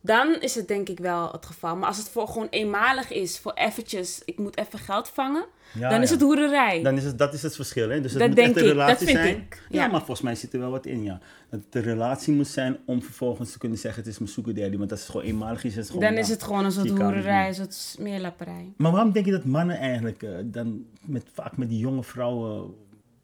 Dan 0.00 0.40
is 0.40 0.54
het 0.54 0.68
denk 0.68 0.88
ik 0.88 0.98
wel 0.98 1.28
het 1.32 1.46
geval. 1.46 1.76
Maar 1.76 1.88
als 1.88 1.96
het 1.96 2.08
voor 2.08 2.28
gewoon 2.28 2.46
eenmalig 2.50 3.10
is, 3.10 3.38
voor 3.38 3.52
eventjes, 3.52 4.22
ik 4.24 4.38
moet 4.38 4.56
even 4.56 4.78
geld 4.78 5.08
vangen, 5.08 5.44
Ja, 5.72 5.88
dan 5.90 6.02
is 6.02 6.10
het 6.10 6.20
hoererij. 6.20 6.82
Dan 6.82 6.96
is 6.96 7.04
het, 7.04 7.18
dat 7.18 7.34
is 7.34 7.42
het 7.42 7.54
verschil. 7.54 7.88
Hè? 7.88 8.00
Dus 8.00 8.10
het 8.12 8.20
Dat 8.20 8.28
moet 8.28 8.38
echt 8.38 8.48
een 8.48 8.56
ik, 8.56 8.62
dat 8.62 8.72
relatie 8.72 9.06
vind 9.06 9.18
zijn. 9.18 9.36
ik, 9.36 9.62
Ja. 9.68 9.82
ja. 9.82 9.88
maar 9.88 9.98
volgens 9.98 10.20
mij 10.20 10.34
zit 10.34 10.52
er 10.52 10.58
wel 10.60 10.70
wat 10.70 10.86
in, 10.86 11.02
ja. 11.02 11.20
Dat 11.50 11.60
het 11.64 11.74
een 11.74 11.82
relatie 11.92 12.34
moet 12.34 12.46
zijn 12.48 12.76
om 12.86 13.02
vervolgens 13.02 13.52
te 13.52 13.58
kunnen 13.58 13.78
zeggen 13.78 14.02
het 14.02 14.12
is 14.12 14.18
mijn 14.18 14.30
sugar 14.30 14.54
daddy. 14.54 14.76
Want 14.76 14.90
als 14.90 15.00
het 15.00 15.10
gewoon 15.10 15.26
eenmalig 15.26 15.64
is, 15.64 15.70
is 15.70 15.76
het 15.76 15.86
gewoon... 15.86 16.02
dan 16.02 16.14
is 16.14 16.28
het 16.28 16.42
gewoon 16.42 16.64
een 16.64 16.72
soort 16.72 16.88
hoererij, 16.90 17.48
een 17.48 17.54
soort 17.54 17.74
smeerlapperij. 17.74 18.72
Maar 18.76 18.92
waarom 18.92 19.12
denk 19.12 19.24
je 19.26 19.32
dat 19.32 19.44
mannen 19.44 19.78
eigenlijk 19.78 20.22
eh, 20.22 20.30
dan 20.44 20.84
met, 21.06 21.24
vaak 21.32 21.56
met 21.56 21.68
die 21.68 21.78
jonge 21.78 22.02
vrouwen, 22.02 22.74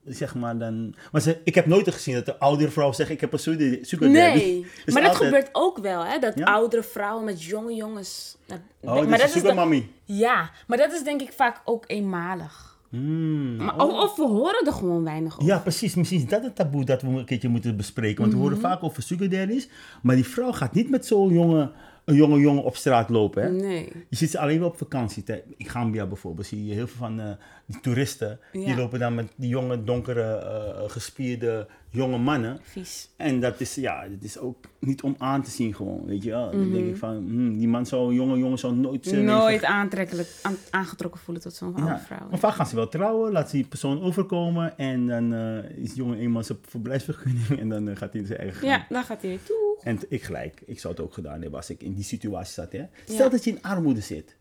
zeg 0.07 0.35
maar 0.35 0.59
dan... 0.59 0.95
Maar 1.13 1.21
ze, 1.21 1.41
ik 1.45 1.55
heb 1.55 1.67
nooit 1.67 1.91
gezien 1.93 2.15
dat 2.15 2.27
de 2.27 2.39
oudere 2.39 2.71
vrouw 2.71 2.93
zegt 2.93 3.11
ik 3.11 3.21
heb 3.21 3.33
een 3.33 3.39
sugar 3.39 3.79
sugar 3.83 4.13
daddy. 4.13 4.39
Nee, 4.39 4.67
Dus 4.85 4.95
maar 4.95 5.03
dat 5.03 5.11
altijd- 5.13 5.29
gebeurt 5.29 5.49
ook 5.53 5.79
wel, 5.79 6.05
hè? 6.05 6.19
Dat 6.19 6.39
Ja? 6.39 6.45
oudere 6.45 6.83
vrouwen 6.83 7.25
met 7.25 7.43
jonge 7.43 7.75
jongens. 7.75 8.37
Dat, 8.47 8.59
Oh, 8.81 9.07
maar 9.07 9.19
dat 9.19 9.31
sugar 9.31 9.55
mommy. 9.55 9.89
Ja, 10.05 10.51
maar 10.67 10.79
dat 10.79 10.93
is 10.93 11.03
denk 11.03 11.21
ik 11.21 11.33
vaak 11.33 11.61
ook 11.65 11.85
eenmalig. 11.87 12.75
Hmm. 12.89 13.57
Maar, 13.57 13.77
of, 13.85 13.93
of 14.03 14.17
we 14.17 14.27
horen 14.27 14.67
er 14.67 14.73
gewoon 14.73 15.05
weinig 15.05 15.33
over. 15.35 15.47
Ja, 15.47 15.59
precies. 15.59 15.95
Misschien 15.95 16.21
is 16.21 16.27
dat 16.29 16.43
het 16.43 16.57
taboe 16.57 16.85
dat 16.85 17.03
we 17.03 17.09
een 17.09 17.25
keertje 17.25 17.49
moeten 17.49 17.77
bespreken. 17.77 18.21
Want 18.21 18.33
we 18.33 18.39
Mhm. 18.39 18.47
horen 18.49 18.61
vaak 18.63 18.83
over 18.83 19.03
sugar 19.03 19.29
daddies. 19.29 19.69
Maar 20.03 20.15
die 20.15 20.25
vrouw 20.27 20.53
gaat 20.53 20.73
niet 20.75 20.91
met 20.91 21.07
zo'n 21.07 21.33
jonge, 21.33 21.73
een 22.05 22.15
jonge 22.15 22.39
jongen 22.41 22.63
op 22.63 22.77
straat 22.77 23.09
lopen. 23.09 23.43
Hè? 23.43 23.51
Nee. 23.51 23.93
Je 24.09 24.17
ziet 24.17 24.31
ze 24.31 24.39
alleen 24.39 24.59
wel 24.59 24.69
op 24.69 24.77
vakantie. 24.79 25.25
In 25.57 25.67
Gambia 25.69 26.07
bijvoorbeeld 26.07 26.47
zie 26.47 26.67
je 26.67 26.75
heel 26.75 26.87
veel 26.87 26.97
van 26.99 27.21
eh, 27.21 27.31
die 27.67 27.81
toeristen. 27.81 28.39
Die 28.53 28.77
lopen 28.77 28.99
dan 28.99 29.15
met 29.15 29.29
die 29.37 29.49
jonge, 29.49 29.85
donkere, 29.85 30.23
eh, 30.23 30.91
gespierde 30.91 31.67
jonge 31.91 32.19
mannen. 32.19 32.59
Vies. 32.63 33.09
En 33.17 33.41
dat 33.41 33.61
is, 33.61 33.75
ja, 33.75 34.03
dat 34.09 34.23
is 34.23 34.39
ook 34.39 34.65
niet 34.79 35.03
om 35.03 35.15
aan 35.19 35.43
te 35.43 35.51
zien 35.51 35.75
gewoon, 35.75 36.05
weet 36.07 36.23
je 36.23 36.31
wel. 36.31 36.51
Dan 36.51 36.61
Mhm. 36.61 36.73
denk 36.73 36.87
ik 36.89 36.97
van, 36.97 37.15
hmm, 37.17 37.59
die 37.59 37.69
man 37.69 37.87
zou, 37.87 38.09
een 38.09 38.15
jonge 38.15 38.39
jongen 38.39 38.59
zou 38.59 38.75
nooit... 38.75 39.13
Nooit 39.13 39.65
aantrekkelijk, 39.65 40.29
aan- 40.43 40.57
aangetrokken 40.71 41.21
voelen 41.21 41.43
tot 41.43 41.55
zo'n 41.55 41.73
Ja. 41.77 41.99
vrouw. 41.99 42.27
Maar 42.31 42.39
vaak 42.39 42.55
gaan 42.55 42.67
ze 42.67 42.75
wel 42.77 42.89
trouwen, 42.89 43.33
laat 43.33 43.51
ze 43.51 43.57
die 43.57 43.67
persoon 43.67 44.03
overkomen 44.03 44.79
en 44.79 45.07
dan 45.07 45.35
eh, 45.35 45.71
is 45.77 45.89
die 45.89 45.97
jongen 45.97 46.19
eenmaal 46.19 46.43
zijn 46.45 46.59
verblijfsvergunning 46.69 47.59
en 47.61 47.69
dan 47.69 47.89
eh, 47.89 47.97
gaat 47.97 48.13
hij 48.13 48.25
zijn 48.25 48.39
eigen 48.39 48.59
gang. 48.59 48.73
Ja, 48.73 48.87
dan 48.89 49.05
gaat 49.05 49.23
hij 49.23 49.39
toe. 49.45 49.65
En 49.83 49.99
ik 50.09 50.23
gelijk, 50.23 50.63
ik 50.67 50.81
zou 50.81 50.95
het 50.95 51.03
ook 51.03 51.13
gedaan 51.15 51.41
hebben 51.41 51.59
als 51.59 51.71
ik 51.71 51.83
in 51.83 51.95
die 51.95 52.05
situatie 52.05 52.53
zat. 52.53 52.73
Hè? 52.73 52.85
Stel 53.05 53.25
Ja. 53.25 53.29
Dat 53.29 53.45
je 53.45 53.51
in 53.51 53.63
armoede 53.63 54.01
zit. 54.01 54.37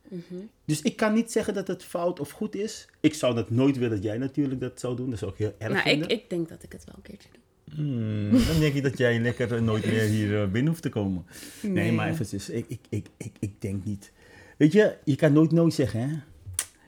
Dus 0.66 0.82
ik 0.82 0.96
kan 0.96 1.14
niet 1.14 1.32
zeggen 1.32 1.54
dat 1.54 1.68
het 1.68 1.84
fout 1.84 2.20
of 2.20 2.30
goed 2.32 2.56
is. 2.56 2.88
Ik 3.00 3.14
zou 3.14 3.36
dat 3.36 3.50
nooit 3.50 3.78
willen 3.78 3.96
dat 3.96 4.04
jij 4.04 4.18
natuurlijk 4.18 4.60
dat 4.62 4.80
zou 4.80 4.96
doen. 4.96 5.10
Dat 5.10 5.20
zou 5.20 5.32
ik 5.32 5.38
heel 5.38 5.56
erg 5.58 5.72
Nou, 5.74 5.84
vinden. 5.90 6.10
ik, 6.10 6.22
ik 6.22 6.30
denk 6.30 6.50
dat 6.50 6.64
ik 6.64 6.72
het 6.72 6.84
wel 6.86 6.96
een 6.96 7.02
keertje 7.02 7.30
doe. 7.32 7.42
Hmm, 7.76 8.32
dan 8.32 8.60
denk 8.60 8.74
ik 8.74 8.84
dat 8.84 8.98
jij 8.98 9.20
lekker 9.20 9.56
eh, 9.56 9.62
nooit 9.62 9.86
meer 9.86 10.02
hier 10.04 10.42
eh, 10.42 10.48
binnen 10.48 10.68
hoeft 10.72 10.82
te 10.84 10.90
komen. 10.90 11.26
Nee, 11.62 11.72
Nee. 11.72 11.92
maar 11.92 12.10
eventjes, 12.10 12.50
ik, 12.50 12.66
ik, 12.68 12.80
ik, 12.90 13.08
ik, 13.18 13.32
ik 13.40 13.62
denk 13.62 13.86
niet. 13.86 14.12
Weet 14.58 14.72
je, 14.72 14.98
je 15.04 15.16
kan 15.16 15.34
nooit 15.34 15.52
nooit 15.52 15.74
zeggen, 15.74 16.00
hè. 16.10 16.16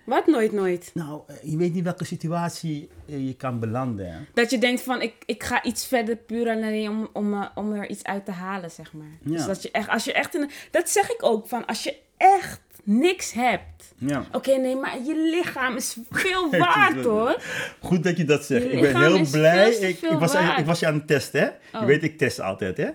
Wat 0.06 0.28
nooit, 0.28 0.52
nooit. 0.52 0.92
Nou, 0.94 1.22
eh, 1.28 1.36
je 1.44 1.58
weet 1.58 1.74
niet 1.74 1.84
welke 1.84 2.06
situatie 2.06 2.90
je 3.06 3.34
kan 3.36 3.60
belanden, 3.60 4.12
hè. 4.14 4.20
Dat 4.34 4.50
je 4.52 4.58
denkt 4.58 4.82
van, 4.82 5.02
ik, 5.02 5.14
ik 5.26 5.44
ga 5.44 5.64
iets 5.64 5.86
verder 5.88 6.16
puur 6.16 6.50
alleen 6.50 6.90
om, 6.90 7.10
om, 7.14 7.50
om 7.56 7.72
er 7.74 7.90
iets 7.90 8.04
uit 8.04 8.26
te 8.26 8.32
halen, 8.32 8.72
zeg 8.72 8.94
maar. 8.94 9.18
Ja. 9.22 9.32
Dus 9.32 9.46
dat 9.46 9.62
je 9.62 9.72
echt, 9.72 9.90
als 9.90 10.04
je 10.06 10.14
echt 10.14 10.36
in... 10.36 10.50
Dat 10.72 10.90
zeg 10.90 11.10
ik 11.10 11.24
ook, 11.24 11.48
van 11.48 11.66
als 11.66 11.84
je 11.84 11.96
echt 12.18 12.62
niks 12.88 13.32
hebt. 13.32 13.94
Ja. 13.98 14.26
Oké, 14.32 14.56
nee, 14.58 14.76
maar 14.76 14.98
je 15.06 15.30
lichaam 15.36 15.76
is 15.76 15.98
veel 16.10 16.50
waard, 16.60 17.04
hoor. 17.04 17.42
Goed 17.80 18.04
dat 18.04 18.18
je 18.18 18.26
dat 18.26 18.46
zegt. 18.46 18.64
Je 18.64 18.70
Ik 18.70 18.82
ben 18.82 18.98
heel 19.02 19.30
blij. 19.32 19.70
Ik, 19.72 20.02
ik, 20.02 20.18
was, 20.20 20.34
waard. 20.34 20.60
ik 20.60 20.66
was 20.66 20.80
je 20.80 20.88
aan 20.88 20.94
het 20.94 21.08
testen, 21.08 21.40
hè. 21.42 21.46
Je 21.46 21.54
Oh. 21.74 21.86
weet, 21.86 22.04
ik 22.04 22.18
test 22.18 22.40
altijd, 22.40 22.78
hè. 22.78 22.88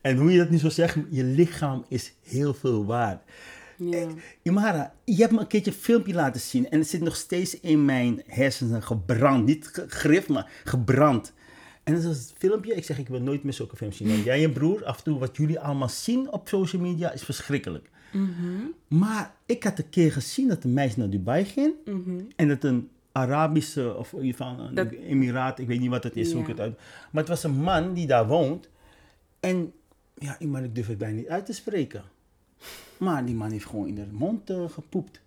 En 0.00 0.16
hoe 0.16 0.32
je 0.32 0.38
dat 0.38 0.50
nu 0.50 0.58
zo 0.58 0.68
zegt, 0.68 0.96
je 1.10 1.24
lichaam 1.24 1.84
is 1.88 2.12
heel 2.28 2.54
veel 2.54 2.84
waard. 2.86 3.22
Ja. 3.76 4.06
Imara, 4.42 4.94
je 5.04 5.16
hebt 5.16 5.32
me 5.32 5.40
een 5.40 5.46
keertje 5.46 5.70
een 5.70 5.76
filmpje 5.76 6.14
laten 6.14 6.40
zien 6.40 6.70
en 6.70 6.78
het 6.78 6.88
zit 6.88 7.00
nog 7.00 7.16
steeds 7.16 7.60
in 7.60 7.84
mijn 7.84 8.22
hersenen 8.26 8.82
gebrand. 8.82 9.46
Niet 9.46 9.70
gegrift, 9.72 10.28
maar 10.28 10.50
gebrand. 10.64 11.32
En 11.84 11.94
dat 11.94 12.02
is 12.02 12.08
het 12.08 12.34
filmpje, 12.38 12.74
ik 12.74 12.84
zeg 12.84 12.98
ik 12.98 13.08
wil 13.08 13.20
nooit 13.20 13.42
meer 13.42 13.52
zulke 13.52 13.76
films 13.76 13.96
zien. 13.96 14.08
Want 14.08 14.24
jij 14.24 14.34
en 14.34 14.40
je 14.40 14.50
broer, 14.50 14.84
af 14.84 14.96
en 14.98 15.04
toe 15.04 15.18
wat 15.18 15.36
jullie 15.36 15.60
allemaal 15.60 15.88
zien 15.88 16.32
op 16.32 16.48
social 16.48 16.82
media 16.82 17.12
is 17.12 17.22
verschrikkelijk. 17.22 17.90
Maar 18.88 19.34
ik 19.46 19.62
had 19.64 19.78
een 19.78 19.88
keer 19.90 20.12
gezien 20.12 20.48
dat 20.48 20.64
een 20.64 20.72
meisje 20.72 20.98
naar 20.98 21.10
Dubai 21.10 21.44
ging 21.44 21.72
en 22.36 22.48
dat 22.48 22.64
een 22.64 22.88
Arabische 23.12 23.94
of 23.96 24.12
in 24.12 24.22
ieder 24.24 24.36
geval 24.46 24.58
een 24.66 24.74
Dat- 24.74 24.90
emiraat, 24.90 25.58
ik 25.58 25.66
weet 25.66 25.80
niet 25.80 25.90
wat 25.90 26.04
het 26.04 26.16
is, 26.16 26.32
hoe 26.32 26.40
ik 26.42 26.46
het 26.48 26.60
uit. 26.60 26.78
Maar 27.10 27.22
het 27.22 27.28
was 27.28 27.44
een 27.44 27.54
man 27.62 27.94
die 27.94 28.06
daar 28.06 28.26
woont 28.26 28.68
en 29.40 29.72
ja, 30.18 30.36
maar 30.46 30.64
ik 30.64 30.74
durf 30.74 30.86
het 30.86 30.98
bijna 30.98 31.16
niet 31.16 31.28
uit 31.28 31.46
te 31.46 31.52
spreken. 31.52 32.02
Maar 32.98 33.24
die 33.26 33.34
man 33.34 33.50
heeft 33.50 33.66
gewoon 33.66 33.86
in 33.88 33.94
de 33.94 34.06
mond 34.12 34.50
eh, 34.50 34.68
gepoept. 34.68 35.20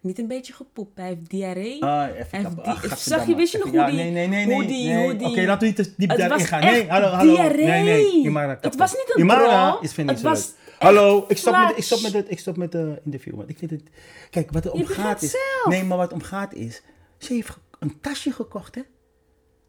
Niet 0.00 0.18
een 0.18 0.26
beetje 0.26 0.52
gepoept, 0.52 0.98
hij 0.98 1.06
heeft 1.06 1.30
diarree. 1.30 1.82
Ah, 1.84 2.08
even 2.08 2.26
Hij 2.30 2.40
heeft 2.40 2.54
kap- 2.54 2.64
die- 2.64 2.90
ah, 2.90 2.96
zag 2.96 3.26
je, 3.26 3.34
wist 3.34 3.52
je 3.52 3.58
nog 3.58 3.66
hoe 3.68 3.76
ja, 3.76 3.86
die- 3.86 3.96
Nee, 3.96 4.10
nee, 4.10 4.28
nee, 4.28 4.46
nee. 4.46 4.66
nee. 4.66 5.26
Oké, 5.30 5.40
laten 5.42 5.58
we 5.58 5.66
niet 5.66 5.76
te 5.76 5.94
diep 5.96 6.16
daarin 6.16 6.46
gaan. 6.46 6.60
Nee, 6.60 6.88
hallo, 6.88 7.06
hallo. 7.06 7.34
diarree. 7.34 7.66
Nee, 7.66 7.82
nee. 7.82 8.22
Imara, 8.24 8.58
Het 8.60 8.76
was 8.76 8.92
niet 8.92 9.12
een 9.14 9.20
Imara 9.22 9.78
is 9.80 9.92
vind 9.92 10.10
ik 10.10 10.16
zo 10.16 10.22
was 10.28 10.52
Hallo, 10.78 11.24
ik 11.28 11.36
stop, 11.36 11.56
met, 11.56 11.76
ik, 11.76 11.82
stop 11.84 12.00
met 12.02 12.12
het, 12.12 12.30
ik 12.30 12.38
stop 12.38 12.56
met 12.56 12.72
de 12.72 13.00
interview. 13.04 13.34
Want 13.34 13.48
ik 13.48 13.58
vind 13.58 13.70
het... 13.70 13.82
Kijk, 14.30 14.50
wat 14.50 14.64
er 14.64 14.72
om 14.72 14.86
gaat 14.86 15.22
is... 15.22 15.30
zelf. 15.30 15.66
Nee, 15.68 15.84
maar 15.84 15.98
wat 15.98 16.12
om 16.12 16.22
gaat 16.22 16.54
is... 16.54 16.82
Ze 17.18 17.32
heeft 17.34 17.58
een 17.78 18.00
tasje 18.00 18.32
gekocht, 18.32 18.74
hè? 18.74 18.82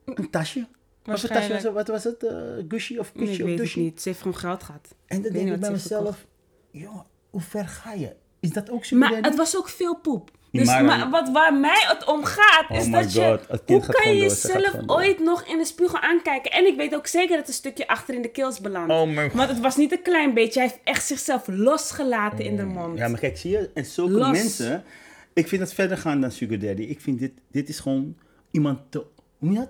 Een 0.05 0.29
tasje. 0.29 0.67
Wat 1.03 1.27
tasje 1.27 1.53
was 1.53 1.63
het? 1.63 1.73
Wat 1.73 1.87
was 1.87 2.03
het? 2.03 2.23
eh 2.23 2.33
Gucci 2.67 2.99
of 2.99 3.11
Nee, 3.15 3.25
Gucci 3.27 3.39
ik 3.39 3.43
of 3.43 3.49
weet 3.49 3.57
het 3.59 3.67
Gucci? 3.67 3.81
niet. 3.81 4.01
Ze 4.01 4.07
heeft 4.09 4.21
gewoon 4.21 4.37
geld 4.37 4.63
gehad. 4.63 4.87
En 5.07 5.21
dan 5.21 5.31
denk 5.31 5.49
ik 5.51 5.59
bij 5.59 5.71
mezelf... 5.71 6.25
Jongen, 6.71 7.05
hoe 7.29 7.41
ver 7.41 7.67
ga 7.67 7.93
je? 7.93 8.15
Is 8.43 8.49
dat 8.53 8.69
ook 8.69 8.85
zo? 8.85 8.97
Maar 8.97 9.13
het 9.21 9.35
was 9.35 9.57
ook 9.57 9.69
veel 9.69 9.95
poep. 9.95 10.31
Dus 10.51 10.65
Maar- 10.67 10.83
maar, 10.85 11.09
wat, 11.09 11.29
waar 11.31 11.53
mij 11.53 11.85
het 11.87 12.05
om 12.05 12.23
gaat, 12.23 12.65
Oh 12.69 12.77
is 12.77 12.85
my 12.85 12.91
dat 12.91 13.13
je... 13.13 13.21
God, 13.21 13.47
het 13.47 13.63
kind 13.65 13.85
Hoe 13.85 13.95
kan 13.95 14.15
je 14.15 14.21
jezelf 14.21 14.73
ooit 14.85 15.19
nog 15.19 15.43
in 15.43 15.57
de 15.57 15.65
spiegel 15.65 15.99
aankijken? 15.99 16.51
En 16.51 16.65
ik 16.67 16.75
weet 16.77 16.95
ook 16.95 17.07
zeker 17.07 17.29
dat 17.29 17.37
het 17.37 17.47
een 17.47 17.53
stukje 17.53 17.87
achter 17.87 18.15
in 18.15 18.21
de 18.21 18.27
keels 18.31 18.59
belandt. 18.61 18.93
Oh 18.93 19.07
mijn 19.09 19.31
Want 19.33 19.49
het 19.49 19.59
was 19.59 19.75
niet 19.77 19.91
een 19.91 20.01
klein 20.01 20.33
beetje. 20.33 20.59
Hij 20.59 20.69
heeft 20.69 20.81
echt 20.83 21.05
zichzelf 21.05 21.43
losgelaten 21.47 22.45
in 22.45 22.55
de 22.55 22.65
mond. 22.65 22.97
Ja, 22.97 23.07
maar 23.07 23.19
kijk, 23.19 23.37
zie 23.37 23.51
je? 23.51 23.69
En 23.73 23.85
zulke 23.85 24.11
Los. 24.13 24.31
mensen... 24.31 24.83
Ik 25.33 25.47
vind 25.47 25.61
dat 25.61 25.73
verder 25.73 25.97
gaan 25.97 26.21
dan 26.21 26.31
Sugar 26.31 26.59
Daddy. 26.59 26.81
Ik 26.81 27.01
vind 27.01 27.19
dit... 27.19 27.31
Dit 27.51 27.69
is 27.69 27.79
gewoon 27.79 28.15
iemand 28.51 28.79
te... 28.89 28.97
Hoe 28.97 29.49
noem 29.49 29.53
je 29.53 29.59
dat? 29.59 29.69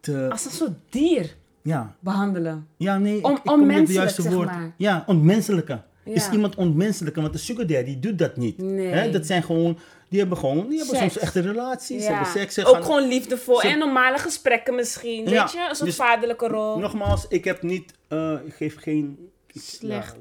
Te... 0.00 0.28
Als 0.30 0.44
een 0.44 0.50
soort 0.50 0.72
dier 0.90 1.36
Ja. 1.62 1.96
behandelen. 2.00 2.68
Ja, 2.76 2.98
nee. 2.98 3.18
ik- 3.18 3.26
ik 3.26 3.36
het 3.36 3.52
onmenselijk, 3.52 3.90
juiste 3.92 4.22
zeg 4.22 4.32
woord. 4.32 4.46
maar. 4.46 4.72
Ja, 4.76 5.02
ontmenselijke. 5.06 5.82
Is 6.04 6.28
iemand 6.30 6.54
ontmenselijke? 6.54 7.20
Want 7.20 7.32
de 7.32 7.38
Sugar 7.38 7.66
Daddy 7.66 8.00
doet 8.00 8.18
dat 8.18 8.36
niet. 8.36 8.58
Nee. 8.58 8.86
Hè? 8.86 9.10
Dat 9.10 9.26
zijn 9.26 9.42
gewoon... 9.42 9.78
Die 10.08 10.18
hebben 10.20 10.38
gewoon... 10.38 10.68
Die 10.68 10.78
hebben 10.78 10.96
Seks. 10.96 11.12
soms 11.12 11.18
echte 11.24 11.40
relaties. 11.40 12.02
Ja. 12.04 12.08
hebben 12.10 12.26
seks. 12.32 12.64
Ook 12.64 12.74
gaan- 12.74 12.82
gewoon 12.84 13.08
liefdevol 13.08 13.60
ze- 13.60 13.68
en 13.68 13.78
normale 13.78 14.18
gesprekken 14.18 14.74
misschien. 14.74 15.28
Ja, 15.28 15.42
Weet 15.42 15.52
je? 15.52 15.66
Een 15.68 15.74
soort 15.74 15.88
dus- 15.88 15.96
vaderlijke 15.98 16.46
rol. 16.48 16.78
Nogmaals, 16.78 17.26
ik 17.28 17.44
heb 17.44 17.62
niet... 17.62 17.92
eh, 18.08 18.34
ik 18.44 18.54
geef 18.54 18.76
geen... 18.80 19.28
ik- 19.52 19.60
Slecht, 19.60 20.16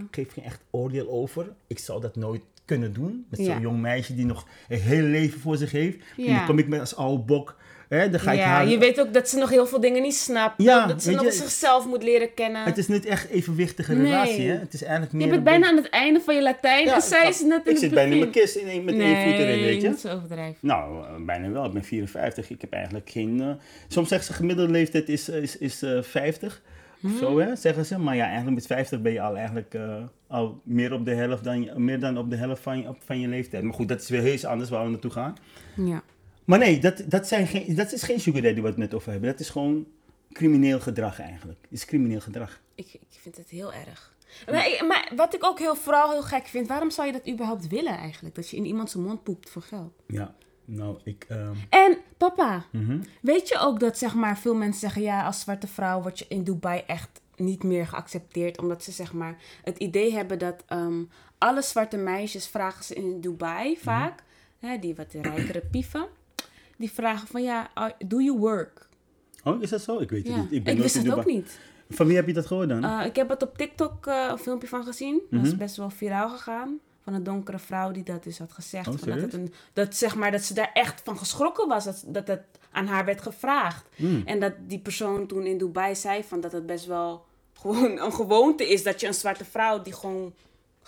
ik 0.00 0.06
geef 0.10 0.32
geen 0.32 0.44
echt 0.44 0.60
oordeel 0.70 1.08
over. 1.10 1.52
Ik 1.66 1.78
zou 1.78 2.00
dat 2.00 2.16
nooit 2.16 2.42
kunnen 2.64 2.92
doen. 2.92 3.26
Met 3.30 3.40
Ja. 3.40 3.44
zo'n 3.52 3.60
jong 3.60 3.80
meisje 3.80 4.14
die 4.14 4.26
nog 4.26 4.46
een 4.68 4.78
heel 4.80 5.02
leven 5.02 5.40
voor 5.40 5.56
zich 5.56 5.70
heeft. 5.70 5.98
En 6.16 6.24
dan 6.34 6.46
kom 6.46 6.58
ik 6.58 6.68
met 6.68 6.80
als 6.80 6.96
oude 6.96 7.22
bok. 7.22 7.56
Hè, 7.88 8.10
dan 8.10 8.20
ga 8.20 8.32
ik 8.32 8.38
ja, 8.38 8.44
haar... 8.46 8.68
je 8.68 8.78
weet 8.78 9.00
ook 9.00 9.14
dat 9.14 9.28
ze 9.28 9.38
nog 9.38 9.50
heel 9.50 9.66
veel 9.66 9.80
dingen 9.80 10.02
niet 10.02 10.14
snapt. 10.16 10.62
Ja, 10.62 10.86
dat 10.86 11.02
ze 11.02 11.10
nog 11.10 11.24
je, 11.24 11.32
zichzelf 11.32 11.86
moet 11.86 12.02
leren 12.02 12.34
kennen. 12.34 12.62
Het 12.64 12.78
is 12.78 12.88
niet 12.88 13.04
echt 13.06 13.28
evenwichtige 13.28 13.92
Nee. 13.94 14.02
relatie, 14.04 14.48
hè? 14.50 14.56
Het 14.58 14.74
is 14.74 14.82
eigenlijk 14.82 15.12
meer... 15.12 15.24
je 15.26 15.30
bent 15.30 15.44
bijna 15.44 15.58
beetje- 15.60 15.76
aan 15.76 15.82
het 15.84 15.92
einde 15.92 16.20
van 16.20 16.34
je 16.34 16.42
Latijn 16.42 16.84
Ja, 16.86 16.94
en 16.94 17.02
zij 17.02 17.22
ik- 17.22 17.28
is 17.28 17.40
net 17.42 17.50
in 17.50 17.58
Ik 17.60 17.64
het 17.70 17.78
zit 17.78 17.90
bijna 17.94 18.12
in 18.12 18.18
mijn 18.18 18.30
kist 18.30 18.56
in, 18.56 18.84
met 18.84 18.94
één 18.98 19.22
voet 19.24 19.32
erin, 19.38 19.60
weet 19.60 19.82
je? 19.82 19.88
overdrijven. 20.14 20.56
Nou, 20.60 21.04
eh, 21.04 21.10
bijna 21.26 21.50
wel. 21.50 21.64
Ik 21.64 21.72
ben 21.72 21.84
54. 21.84 22.50
Ik 22.50 22.60
heb 22.60 22.72
eigenlijk 22.72 23.10
geen... 23.10 23.40
eh, 23.40 23.48
soms 23.88 24.08
zeggen 24.08 24.26
ze 24.28 24.32
gemiddelde 24.32 24.72
leeftijd 24.72 25.08
is, 25.08 25.28
is, 25.28 25.58
is 25.58 25.82
eh, 25.82 26.02
50. 26.02 26.62
Mhm. 27.00 27.16
Zo 27.18 27.38
hè, 27.38 27.56
zeggen 27.56 27.86
ze. 27.86 27.98
Maar 27.98 28.16
ja, 28.16 28.24
eigenlijk 28.24 28.54
met 28.56 28.66
50 28.66 29.00
ben 29.02 29.12
je 29.12 29.20
al 29.20 29.36
eigenlijk 29.36 29.74
eh, 29.74 29.82
al 30.28 30.60
meer, 30.64 30.92
op 30.92 31.04
de 31.04 31.14
helft 31.14 31.44
dan, 31.44 31.84
meer 31.84 32.00
dan 32.00 32.18
op 32.18 32.30
de 32.30 32.36
helft 32.36 32.62
van 32.62 32.78
je, 32.80 32.88
op- 32.88 32.98
van 33.04 33.20
je 33.20 33.28
leeftijd. 33.28 33.62
Maar 33.62 33.74
goed, 33.74 33.88
dat 33.88 34.00
is 34.00 34.08
weer 34.08 34.20
heel 34.22 34.32
iets 34.32 34.44
anders 34.44 34.70
waar 34.70 34.84
we 34.84 34.90
naartoe 34.90 35.10
gaan. 35.10 35.36
Ja. 35.76 36.02
Maar 36.46 36.58
nee, 36.58 36.78
dat, 36.80 37.02
dat, 37.06 37.26
zijn 37.28 37.46
geen, 37.46 37.74
dat 37.74 37.92
is 37.92 38.02
geen 38.02 38.20
sugar 38.20 38.42
daddy 38.42 38.60
wat 38.60 38.74
we 38.74 38.80
het 38.80 38.90
net 38.90 38.94
over 38.94 39.10
hebben. 39.10 39.30
Dat 39.30 39.40
is 39.40 39.48
gewoon 39.50 39.86
crimineel 40.32 40.80
gedrag 40.80 41.20
eigenlijk. 41.20 41.58
Het 41.62 41.70
is 41.72 41.84
crimineel 41.84 42.20
gedrag. 42.20 42.60
Ik, 42.74 42.92
ik 42.92 43.18
vind 43.20 43.36
het 43.36 43.48
heel 43.50 43.72
erg. 43.72 44.14
Maar, 44.50 44.66
ik- 44.66 44.84
maar 44.88 45.12
wat 45.16 45.34
ik 45.34 45.44
ook 45.44 45.58
heel, 45.58 45.76
vooral 45.76 46.10
heel 46.10 46.22
gek 46.22 46.46
vind, 46.46 46.68
waarom 46.68 46.90
zou 46.90 47.06
je 47.06 47.12
dat 47.12 47.28
überhaupt 47.28 47.68
willen 47.68 47.96
eigenlijk? 47.98 48.34
Dat 48.34 48.48
je 48.50 48.56
in 48.56 48.64
iemand 48.64 48.90
zijn 48.90 49.04
mond 49.04 49.22
poept 49.22 49.50
voor 49.50 49.62
geld. 49.62 49.92
Ja, 50.06 50.34
nou, 50.64 50.98
ik... 51.04 51.24
ehm, 51.28 51.54
En 51.70 51.98
papa, 52.16 52.64
mhm. 52.72 52.98
weet 53.20 53.48
je 53.48 53.58
ook 53.58 53.80
dat 53.80 53.98
zeg 53.98 54.14
maar, 54.14 54.38
veel 54.38 54.54
mensen 54.54 54.80
zeggen, 54.80 55.02
ja, 55.02 55.24
als 55.26 55.40
zwarte 55.40 55.66
vrouw 55.66 56.02
word 56.02 56.18
je 56.18 56.24
in 56.28 56.44
Dubai 56.44 56.82
echt 56.86 57.20
niet 57.36 57.62
meer 57.62 57.86
geaccepteerd. 57.86 58.58
Omdat 58.58 58.82
ze 58.82 58.92
zeg 58.92 59.12
maar 59.12 59.36
het 59.64 59.78
idee 59.78 60.12
hebben 60.12 60.38
dat 60.38 60.64
ehm, 60.66 61.02
alle 61.38 61.62
zwarte 61.62 61.96
meisjes 61.96 62.46
vragen 62.48 62.84
ze 62.84 62.94
in 62.94 63.20
Dubai 63.20 63.78
vaak, 63.78 64.22
hè, 64.58 64.78
die 64.78 64.94
wat 64.94 65.12
rijkere 65.12 65.60
pieven, 65.70 66.06
die 66.76 66.90
vragen 66.90 67.28
van 67.28 67.42
ja, 67.42 67.70
do 68.06 68.20
you 68.20 68.38
work? 68.38 68.88
Oh, 69.44 69.62
is 69.62 69.70
dat 69.70 69.80
zo? 69.82 69.98
Ik 69.98 70.10
weet 70.10 70.26
het 70.26 70.36
Ja. 70.36 70.42
niet. 70.42 70.52
Ik, 70.52 70.64
ben 70.64 70.76
wist 70.76 70.94
het 70.94 71.12
ook 71.12 71.24
niet. 71.26 71.58
Van 71.90 72.06
wie 72.06 72.16
heb 72.16 72.26
je 72.26 72.32
dat 72.32 72.46
gehoord 72.46 72.68
dan? 72.68 72.84
Uh, 72.84 73.04
ik 73.04 73.16
heb 73.16 73.28
het 73.28 73.42
op 73.42 73.56
TikTok 73.58 74.06
uh, 74.06 74.26
een 74.30 74.38
filmpje 74.38 74.68
van 74.68 74.84
gezien. 74.84 75.20
Dat 75.30 75.42
is 75.42 75.48
Mhm. 75.48 75.58
best 75.58 75.76
wel 75.76 75.90
viraal 75.90 76.28
gegaan. 76.28 76.78
Van 77.02 77.14
een 77.14 77.22
donkere 77.22 77.58
vrouw 77.58 77.90
die 77.90 78.02
dat 78.02 78.22
dus 78.24 78.38
had 78.38 78.52
gezegd. 78.52 78.88
Oh, 78.88 78.94
van 78.98 79.08
dat, 79.08 79.20
het 79.20 79.32
een, 79.32 79.52
dat, 79.72 79.94
zeg 79.94 80.16
maar, 80.16 80.30
dat 80.30 80.42
ze 80.42 80.54
daar 80.54 80.70
echt 80.74 81.00
van 81.04 81.18
geschrokken 81.18 81.68
was. 81.68 81.84
Dat, 81.84 82.04
dat 82.06 82.28
het 82.28 82.42
aan 82.70 82.86
haar 82.86 83.04
werd 83.04 83.22
gevraagd. 83.22 83.86
Hmm. 83.96 84.22
En 84.24 84.40
dat 84.40 84.52
die 84.66 84.78
persoon 84.78 85.26
toen 85.26 85.46
in 85.46 85.58
Dubai 85.58 85.94
zei 85.94 86.24
van 86.24 86.40
dat 86.40 86.52
het 86.52 86.66
best 86.66 86.86
wel 86.86 87.24
gewoon 87.52 87.98
een 87.98 88.12
gewoonte 88.12 88.68
is. 88.68 88.82
Dat 88.82 89.00
je 89.00 89.06
een 89.06 89.14
zwarte 89.14 89.44
vrouw 89.44 89.82
die 89.82 89.92
gewoon, 89.92 90.34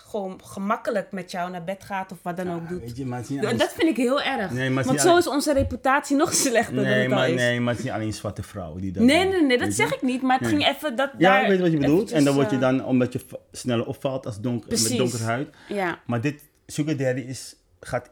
gewoon 0.09 0.39
gemakkelijk 0.43 1.11
met 1.11 1.31
jou 1.31 1.51
naar 1.51 1.63
bed 1.63 1.83
gaat 1.83 2.11
of 2.11 2.17
wat 2.21 2.37
dan 2.37 2.51
ook 2.51 2.69
doet. 2.69 2.79
Weet 2.81 2.97
je, 2.97 3.05
maar 3.05 3.23
niet 3.29 3.41
dat 3.41 3.73
vind 3.73 3.89
ik 3.89 3.97
heel 3.97 4.21
erg. 4.21 4.51
Nee, 4.51 4.69
maar 4.69 4.83
Want 4.83 4.99
zo 5.01 5.07
alleen- 5.07 5.19
is 5.19 5.27
onze 5.27 5.53
reputatie 5.53 6.15
nog 6.15 6.33
slechter 6.45 6.75
dan 6.75 6.85
het 6.85 7.09
al 7.11 7.15
maar, 7.17 7.29
is. 7.29 7.35
nee, 7.35 7.59
maar 7.59 7.69
het 7.69 7.77
is 7.77 7.83
niet 7.85 7.93
alleen 7.93 8.13
zwarte 8.13 8.43
vrouwen 8.43 8.81
die 8.81 8.91
dat 8.91 9.03
Nee, 9.03 9.21
doen, 9.23 9.31
nee, 9.31 9.41
nee, 9.41 9.57
dat 9.57 9.67
weet 9.67 9.77
je? 9.77 9.83
zeg 9.83 9.93
ik 9.93 10.01
niet. 10.01 10.21
Maar 10.21 10.39
het 10.39 10.51
Nee. 10.51 10.59
ging 10.61 10.75
even 10.75 10.95
dat 10.95 11.11
Ja, 11.17 11.31
daar 11.31 11.41
ik 11.43 11.47
weet 11.49 11.59
wat 11.59 11.71
je 11.71 11.77
bedoelt. 11.77 11.93
eventjes, 11.95 12.19
En 12.19 12.25
dan 12.25 12.33
word 12.35 12.51
je 12.51 12.57
dan, 12.57 12.85
omdat 12.85 13.13
je 13.13 13.19
sneller 13.51 13.85
opvalt 13.85 14.25
als 14.25 14.39
donker, 14.41 14.69
met 14.69 14.97
donkere 14.97 15.23
huid. 15.23 15.49
Ja, 15.67 15.99
Maar 16.05 16.21
dit 16.21 16.43
sugar 16.67 16.97
daddy 16.97 17.21
is, 17.21 17.55
gaat 17.79 18.09